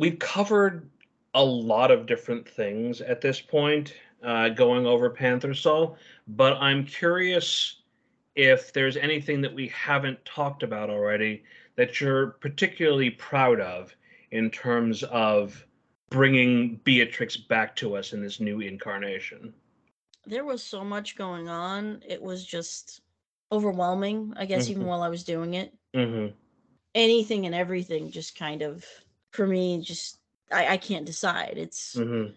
[0.02, 0.90] we've covered
[1.36, 5.96] a lot of different things at this point uh, going over panther soul
[6.28, 7.82] but i'm curious
[8.36, 11.44] if there's anything that we haven't talked about already
[11.76, 13.96] that you're particularly proud of
[14.32, 15.66] in terms of
[16.10, 19.54] bringing beatrix back to us in this new incarnation
[20.26, 22.02] There was so much going on.
[22.08, 23.02] It was just
[23.52, 24.88] overwhelming, I guess, even Mhm.
[24.88, 25.78] while I was doing it.
[25.94, 26.34] hmm
[26.94, 28.86] Anything and everything just kind of
[29.32, 30.20] for me just
[30.52, 31.54] I, I can't decide.
[31.58, 32.34] It's hmm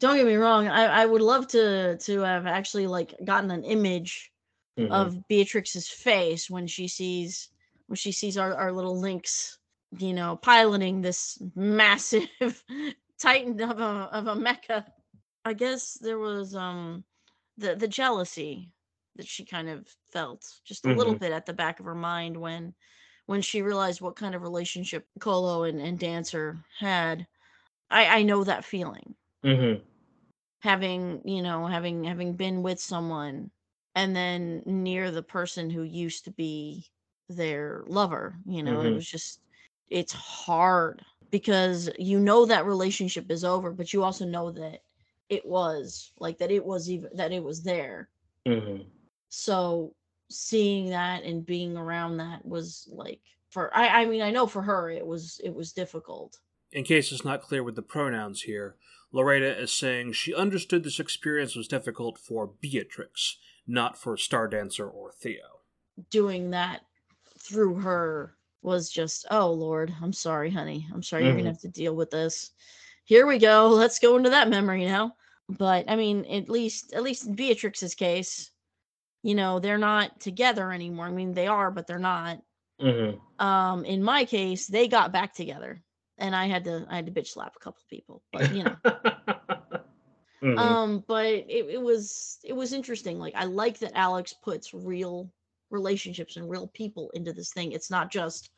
[0.00, 0.68] don't get me wrong.
[0.68, 4.32] I, I would love to to have actually like gotten an image
[4.76, 4.88] Mhm.
[4.90, 7.50] of Beatrix's face when she sees
[7.88, 9.58] when she sees our, our little links,
[9.98, 12.28] you know, piloting this massive
[13.20, 14.86] titan of a of a mecha.
[15.44, 17.04] I guess there was um
[17.58, 18.72] the the jealousy
[19.16, 21.18] that she kind of felt just a little Mhm.
[21.18, 22.74] bit at the back of her mind when
[23.26, 27.26] when she realized what kind of relationship Kolo and, and Dancer had.
[27.90, 29.82] I, I know that feeling Mhm.
[30.60, 33.50] having you know having having been with someone
[33.94, 36.86] and then near the person who used to be
[37.28, 38.94] their lover you know it Mhm.
[38.94, 39.40] was just
[39.88, 44.80] it's hard because you know that relationship is over but you also know that
[45.28, 48.08] it was like that it was even that it was there
[48.46, 48.86] Mhm.
[49.28, 49.94] so
[50.30, 53.20] seeing that and being around that was like
[53.50, 56.38] for i i mean i know for her it was it was difficult
[56.72, 58.76] In case it's not clear with the pronouns here,
[59.10, 64.86] Laureta is saying she understood this experience was difficult for Beatrix, not for star dancer
[64.86, 65.60] or Theo.
[66.10, 66.82] doing that
[67.38, 71.38] through her was just oh lord i'm sorry honey i'm sorry you're Mhm.
[71.38, 72.50] gonna have to deal with this
[73.08, 73.68] here we go.
[73.68, 75.14] Let's go into that memory now.
[75.48, 78.50] But i mean at least at least in beatrix's case
[79.22, 81.06] you know they're not together anymore.
[81.06, 82.38] I mean they are but they're not.
[82.80, 83.18] Mhm.
[83.40, 85.82] um in my case they got back together
[86.18, 88.76] and i had to i had to bitch slap a couple people but you know.
[90.42, 90.56] Mhm.
[90.58, 93.18] um but it, it was it was interesting.
[93.18, 95.28] Like i like that alex puts real
[95.70, 97.72] relationships and real people into this thing.
[97.72, 98.50] It's not just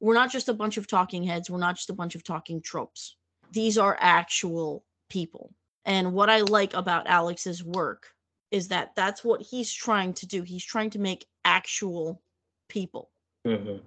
[0.00, 1.48] we're not just a bunch of talking heads.
[1.50, 3.16] We're not just a bunch of talking tropes
[3.52, 5.52] these are actual people
[5.84, 8.14] and what i like about alex's work
[8.50, 12.20] is that that's what he's trying to do he's trying to make actual
[12.68, 13.10] people
[13.46, 13.80] Mhm.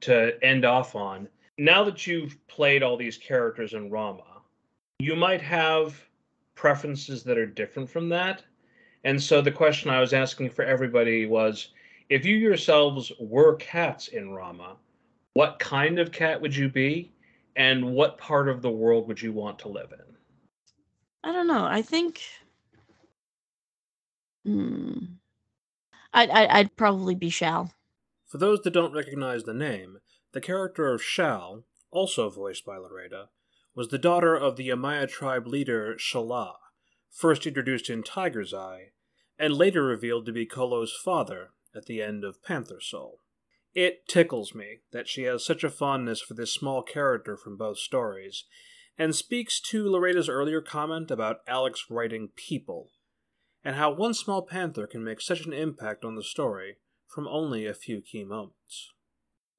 [0.00, 1.28] To end off on,
[1.58, 4.42] now that you've played all these characters in Rama,
[4.98, 6.08] you might have
[6.56, 8.42] preferences that are different from that.
[9.04, 11.68] And so the question I was asking for everybody was
[12.08, 14.76] if you yourselves were cats in Rama,
[15.34, 17.12] what kind of cat would you be?
[17.56, 20.16] And what part of the world would you want to live in?
[21.24, 22.20] i don't know i think
[24.44, 24.98] hmm,
[26.12, 27.72] I'd, I'd i'd probably be shal
[28.26, 29.98] For those that don't recognize the name,
[30.32, 33.28] the character of Shal, also voiced by Laureta,
[33.74, 36.54] was the daughter of the Amaya tribe leader Shala,
[37.10, 38.92] first introduced in Tiger's Eye,
[39.38, 43.21] and later revealed to be Kolo's father at the end of Panther Soul.
[43.74, 47.78] It tickles me that she has such a fondness for this small character from both
[47.78, 48.44] stories,
[48.98, 52.90] and speaks to Laureta's earlier comment about Alex writing people,
[53.64, 57.66] and how one small panther can make such an impact on the story from only
[57.66, 58.92] a few key moments.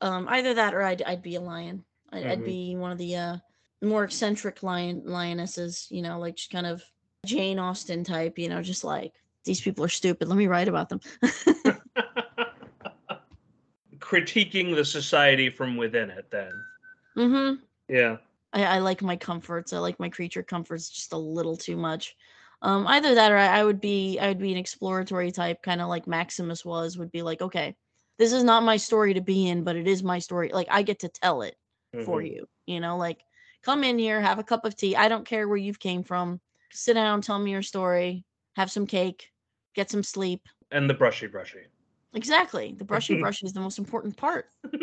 [0.02, 2.46] um either that or i'd, I'd be a lion I'd, I'd Mhm.
[2.46, 3.38] be one of the uh
[3.82, 6.84] more eccentric lion lionesses you know like just kind of
[7.26, 9.14] jane austen type you know just like
[9.46, 11.00] these people are stupid let me write about them
[14.14, 16.54] Critiquing the society from within it, then.
[17.18, 17.56] mm-hmm
[17.90, 18.18] Yeah.
[18.54, 22.16] I, I like my comforts i like my creature comforts just a little too much
[22.62, 25.82] um either that or I, I would be i would be an exploratory type kind
[25.82, 27.76] of like maximus was would be like okay
[28.20, 30.84] this is not my story to be in but it is my story like i
[30.84, 31.56] get to tell it
[32.06, 32.28] for Mhm.
[32.36, 33.20] you you know like
[33.64, 36.40] come in here have a cup of tea i don't care where you've came from
[36.72, 38.24] sit down tell me your story
[38.56, 39.32] have some cake
[39.74, 41.66] get some sleep And the brushy brushy.
[42.14, 42.76] Exactly.
[42.78, 44.48] The brushy brushy is the most important part.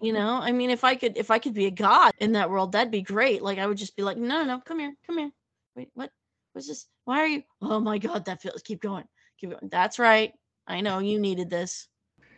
[0.00, 0.38] You know?
[0.40, 2.90] I mean if i could if i could be a god in that world that'd
[2.90, 3.42] be great.
[3.42, 5.30] Like i would just be like no no come here come here.
[5.74, 6.10] Wait what?
[6.52, 6.86] What's this?
[7.04, 9.04] Why are you oh my god that feels keep going
[9.38, 9.68] keep going.
[9.70, 10.32] That's right.
[10.66, 11.88] I know you needed this.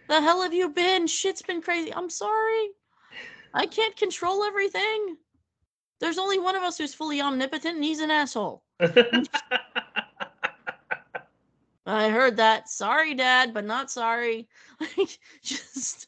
[0.08, 1.06] The hell have you been?
[1.06, 1.92] Shit's been crazy.
[1.94, 2.70] I'm sorry.
[3.52, 5.16] I can't control everything.
[6.00, 8.62] There's only one of us who's fully omnipotent and he's an asshole
[11.90, 14.48] i heard that sorry dad but not sorry
[14.80, 16.06] like just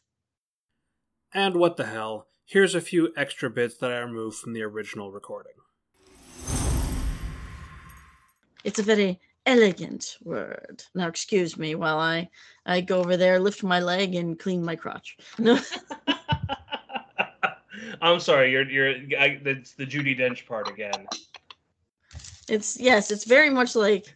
[1.35, 5.11] And what the hell, here's a few extra bits that I removed from the original
[5.11, 5.55] recording.
[8.65, 10.85] It's a very elegant word.
[10.95, 12.29] Now, excuse me while I
[12.67, 15.17] I go over there, lift my leg, and clean my crotch.
[15.39, 15.59] No,
[18.03, 21.07] I'm sorry, you're you're I, that's the Judi Dench part again.
[22.49, 24.15] it's yes, it's very much like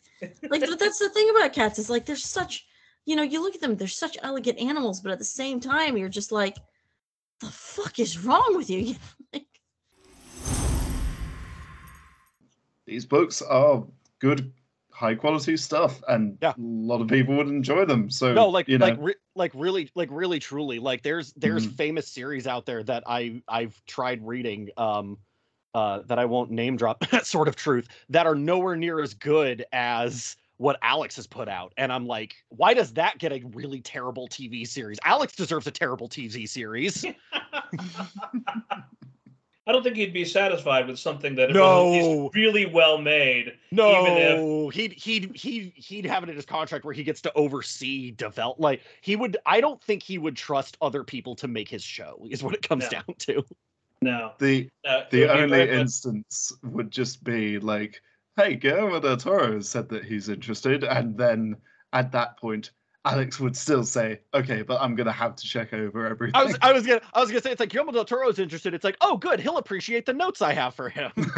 [0.50, 1.78] like but that's the thing about cats.
[1.78, 2.66] It's like they're such,
[3.04, 5.96] you know, you look at them, they're such elegant animals, but at the same time,
[5.96, 6.56] you're just like,
[7.40, 8.94] the fuck is wrong with you?
[9.32, 9.46] like,
[12.86, 13.84] These books are
[14.20, 14.52] good
[14.90, 16.52] high quality stuff, and Yeah.
[16.52, 18.08] a lot of people would enjoy them.
[18.10, 21.66] So no like you know, like re- like really like really truly like there's there's
[21.66, 21.76] Mhm.
[21.76, 25.18] famous series out there that i i've tried reading um
[25.76, 29.64] uh that i won't name drop sort of truth that are nowhere near as good
[29.72, 33.80] as what alex has put out and i'm like why does that get a really
[33.80, 37.04] terrible tv series alex deserves a terrible tv series
[39.68, 42.30] I don't think he'd be satisfied with something that No.
[42.32, 43.52] really well made.
[43.72, 48.12] no he'd he'd he'd he'd have it in his contract where he gets to oversee
[48.12, 51.82] develop like he would i don't think he would trust other people to make his
[51.82, 52.90] show is what it comes No.
[52.90, 53.44] down to
[54.03, 58.01] No, the no the only instance would just be like,
[58.36, 61.57] "Hey, Guillermo del Toro said that he's interested," and then
[61.92, 62.72] at that point,
[63.07, 66.59] Alex would still say, "Okay, but I'm gonna have to check over everything." I was
[66.61, 68.74] I was gonna I was gonna say it's like Guillermo del Toro's interested.
[68.74, 71.11] It's like, oh good, he'll appreciate the notes I have for him.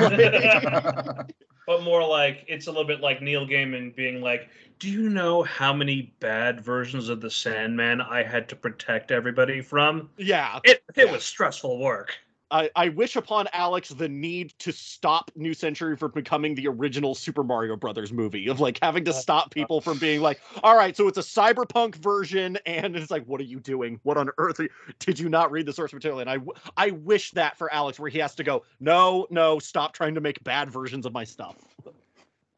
[1.69, 4.49] but more like it's a little bit like Neil Gaiman being like,
[4.79, 9.61] "Do you know how many bad versions of the Sandman I had to protect everybody
[9.61, 10.11] from?
[10.17, 10.59] yeah.
[10.65, 12.17] It it was stressful work."
[12.51, 17.15] I, I wish upon Alex the need to stop New Century from becoming the original
[17.15, 19.49] Super Mario Brothers movie of like having to uh, stop uh.
[19.51, 23.41] people from being like, all right, so it's a cyberpunk version, and it's like, what
[23.41, 24.01] are you doing?
[24.03, 26.21] What on earth are you, did you not read the source material?
[26.21, 26.39] And I
[26.77, 30.21] I wish that for Alex, where he has to go, no, no, stop trying to
[30.21, 31.57] make bad versions of my stuff.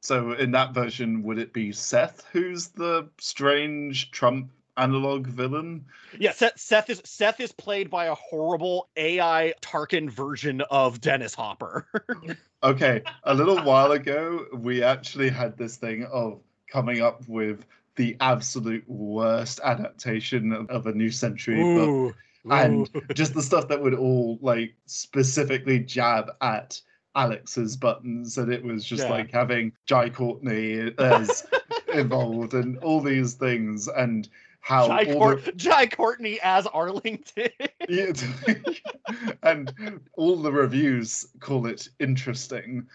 [0.01, 5.84] so in that version, would it be Seth who's the strange Trump analog villain?
[6.18, 11.34] Yeah, Seth, Seth is Seth is played by a horrible AI Tarkin version of Dennis
[11.34, 11.86] Hopper.
[12.62, 17.64] Okay, a little while ago, we actually had this thing of coming up with
[17.96, 22.14] the absolute worst adaptation of, of a New Century book.
[22.50, 26.78] and just the stuff that would all like specifically jab at
[27.16, 29.10] Alex's buttons, and it was just Yeah.
[29.10, 31.46] like having Jai Courtney as
[31.94, 34.28] involved and all these things, and
[34.61, 37.48] how Jai, Cour- Jai Courtney as Arlington.
[39.42, 42.86] And all the reviews call it interesting.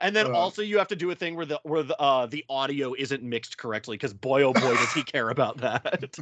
[0.00, 0.32] and then Uh.
[0.32, 3.22] also you have to do a thing where the where the uh, the audio isn't
[3.22, 6.16] mixed correctly because boy oh boy does he care about that.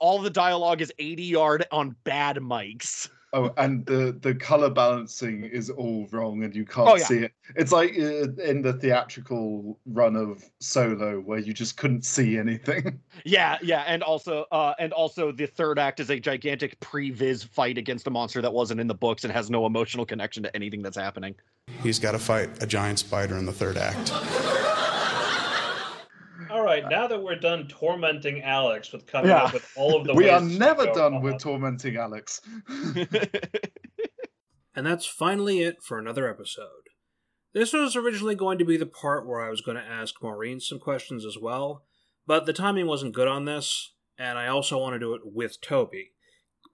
[0.00, 3.08] All the dialogue is ADR on bad mics.
[3.34, 7.04] Oh, and the the color balancing is all wrong, and you can't Oh, yeah.
[7.04, 7.32] see it.
[7.56, 13.00] It's like uh, in the theatrical run of Solo, where you just couldn't see anything.
[13.24, 17.78] Yeah, yeah, and also uh and also the third act is a gigantic pre-viz fight
[17.78, 20.82] against a monster that wasn't in the books and has no emotional connection to anything
[20.82, 21.34] that's happening.
[21.82, 24.12] He's got to fight a giant spider in the third act.
[26.52, 29.44] All right, now that we're done tormenting Alex with coming Yeah.
[29.44, 31.22] up with all of the we are ways to never go done on.
[31.22, 32.40] with tormenting Alex.
[34.74, 36.88] And that's finally it for another episode.
[37.52, 40.60] This was originally going to be the part where I was going to ask Maureen
[40.60, 41.84] some questions as well,
[42.26, 45.60] but the timing wasn't good on this, and I also want to do it with
[45.60, 46.12] Toby,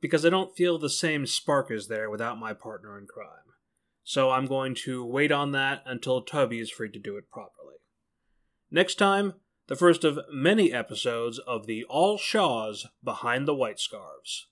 [0.01, 3.53] because I don't feel the same spark is there without my partner in crime.
[4.05, 7.75] So I'm going to wait on that until Toby is free to do it properly.
[8.71, 9.35] Next time,
[9.69, 14.49] the first of many episodes of the All Shaws Behind the White Scarves.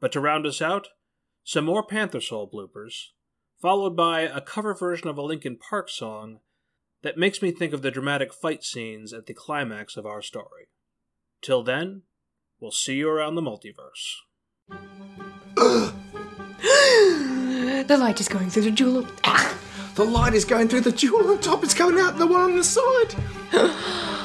[0.00, 0.88] But to round us out,
[1.42, 3.08] some more Panther Soul bloopers,
[3.60, 6.40] followed by a cover version of a Linkin Park song
[7.02, 10.68] that makes me think of the dramatic fight scenes at the climax of our story.
[11.42, 12.02] Till then,
[12.60, 14.16] we'll see you around the multiverse.
[17.86, 19.06] the light is going through the jewel.
[19.24, 19.58] Ah,
[19.94, 22.56] The light is going through the jewel on top, it's coming out the one on
[22.56, 24.19] the side.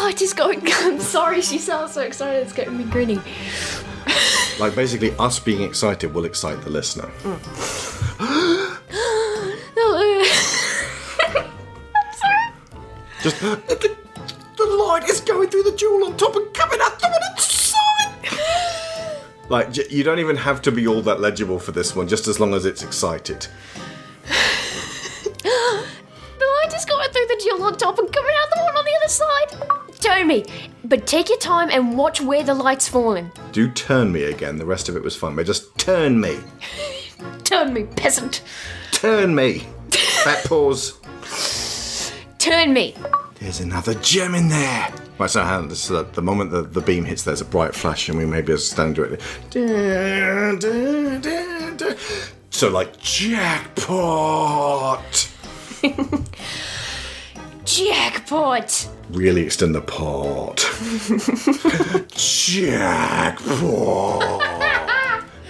[0.00, 0.62] The light is going.
[0.66, 2.42] I'm sorry, she sounds so excited.
[2.42, 3.20] It's getting me grinny.
[4.58, 7.10] Like basically, us being excited will excite the listener.
[9.82, 10.22] Uh,
[13.22, 13.96] just uh, the,
[14.56, 18.28] the light is going through the jewel on top and coming out the the side.
[19.48, 22.28] Like j- you don't even have to be all that legible for this one, just
[22.28, 23.46] as long as it's excited.
[25.42, 28.09] The light is going through the jewel on top and
[30.00, 30.44] Turn me,
[30.84, 33.30] but take your time and watch where the light's falling.
[33.52, 34.56] Do turn me again.
[34.56, 36.38] The rest of it was fun, but just turn me,
[37.44, 38.42] Turn me, peasant.
[38.92, 39.66] turn me.
[40.24, 40.94] Fat pause.
[42.38, 42.94] Turn me.
[43.40, 44.88] There's another gem in there.
[45.18, 48.08] Right, so how this, uh, the moment the, the beam hits, there's a bright flash,
[48.08, 49.18] and we may be able to stand directly.
[49.50, 51.96] Dun, dun, dun, dun.
[52.48, 53.68] So, like, jackpot!
[57.80, 58.88] Jackpot.
[59.08, 60.58] Really extend the pot.
[62.14, 63.40] jackpot!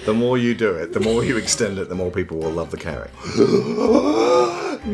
[0.07, 2.71] the more you do it, the more you extend it, the more people will love
[2.71, 3.11] the carrot.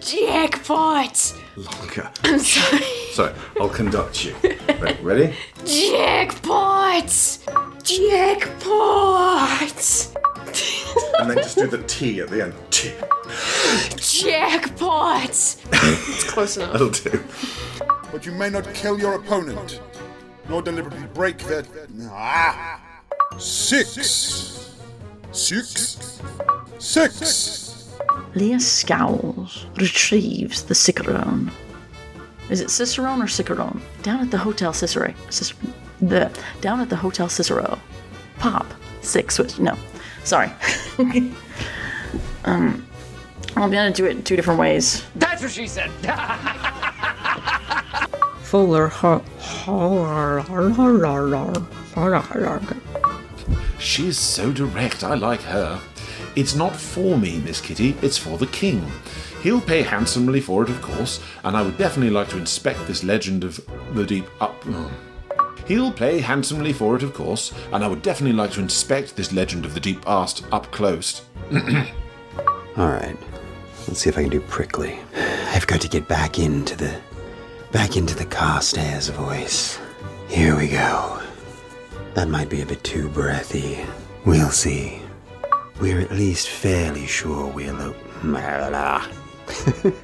[0.00, 1.34] Jackpot!
[1.56, 2.10] Longer.
[2.24, 2.82] I'm sorry.
[3.12, 4.34] Sorry, I'll conduct you.
[4.80, 5.34] Right, ready?
[5.66, 7.38] Jackpot!
[7.82, 9.80] Jackpot!
[11.18, 12.54] And then just do the T at the end.
[12.70, 12.92] T.
[13.96, 15.30] Jackpot!
[15.30, 16.72] it's close enough.
[16.72, 17.22] That'll do.
[18.10, 19.80] But you may not kill your opponent,
[20.48, 21.64] nor deliberately break their.
[22.04, 22.80] Ah!
[23.38, 24.74] Six!
[25.32, 26.20] Six!
[26.78, 27.96] Six!
[28.34, 31.50] Leah scowls, retrieves the Cicerone.
[32.48, 33.80] Is it Cicerone or Cicerone?
[34.02, 35.14] Down at the Hotel Cicero.
[35.28, 35.54] Cicer-
[36.00, 37.78] the, down at the Hotel Cicero.
[38.38, 38.66] Pop.
[39.02, 39.58] Six switch.
[39.58, 39.76] No.
[40.24, 40.50] Sorry.
[42.44, 42.86] um,
[43.56, 45.04] I'll be able to do it in two different ways.
[45.16, 45.90] That's what she said.
[48.42, 48.90] Fuller.
[53.78, 55.80] She's so direct, I like her.
[56.36, 58.90] It's not for me, Miss Kitty, it's for the king.
[59.42, 63.02] He'll pay handsomely for it, of course, and I would definitely like to inspect this
[63.02, 63.60] legend of
[63.94, 64.62] the deep up.
[64.66, 64.90] oh.
[65.70, 69.32] He'll pay handsomely for it, of course, and I would definitely like to inspect this
[69.32, 71.22] legend of the deep past up close.
[72.76, 73.16] All right.
[73.86, 74.98] Let's see if I can do prickly.
[75.14, 77.00] I've got to get back into the
[77.70, 79.78] back into the Carstairs voice.
[80.26, 81.22] Here we go.
[82.14, 83.78] That might be a bit too breathy.
[84.26, 85.00] We'll see.
[85.80, 87.76] We're at least fairly sure we'll.
[87.76, 87.94] lo-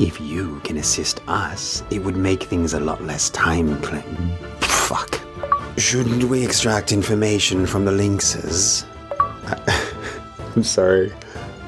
[0.00, 4.02] If you can assist us, it would make things a lot less time cl-
[4.88, 5.20] Fuck.
[5.76, 8.86] Shouldn't we extract information from the lynxes?
[10.56, 11.12] I'm sorry.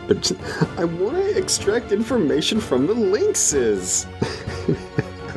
[0.08, 0.32] But
[0.78, 4.06] I want to extract information from the lynxes.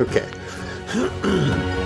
[0.00, 0.30] okay.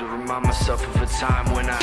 [0.00, 1.78] to remind myself of a time when I.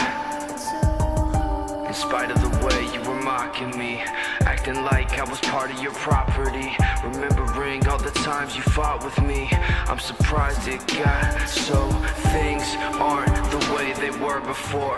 [1.88, 4.02] In spite of the way you were mocking me,
[4.41, 6.76] acting like I was part of your property.
[7.03, 9.49] Remembering all the times you fought with me,
[9.88, 11.89] I'm surprised it got so.
[12.34, 12.65] Things
[12.98, 14.98] aren't the way they were before.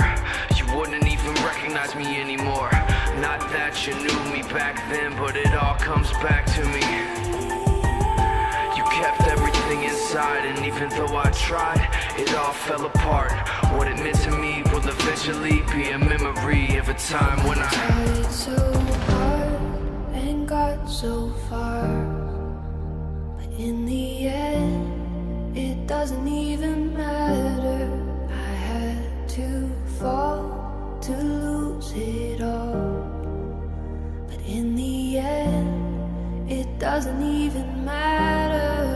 [0.55, 2.71] You wouldn't even recognize me anymore.
[3.19, 6.83] Not that you knew me back then, but it all comes back to me.
[8.77, 9.19] You kept
[9.69, 11.87] everything inside, and even though I tried,
[12.17, 13.31] it all fell apart.
[13.73, 17.69] What it meant to me will eventually be a memory of a time when I.
[17.69, 18.73] tried so
[19.09, 19.61] hard
[20.13, 21.87] and got so far,
[23.37, 27.91] but in the end, it doesn't even matter.
[28.29, 29.69] I had to
[29.99, 33.05] fall to lose it all,
[34.27, 38.88] but in the end, it doesn't even matter.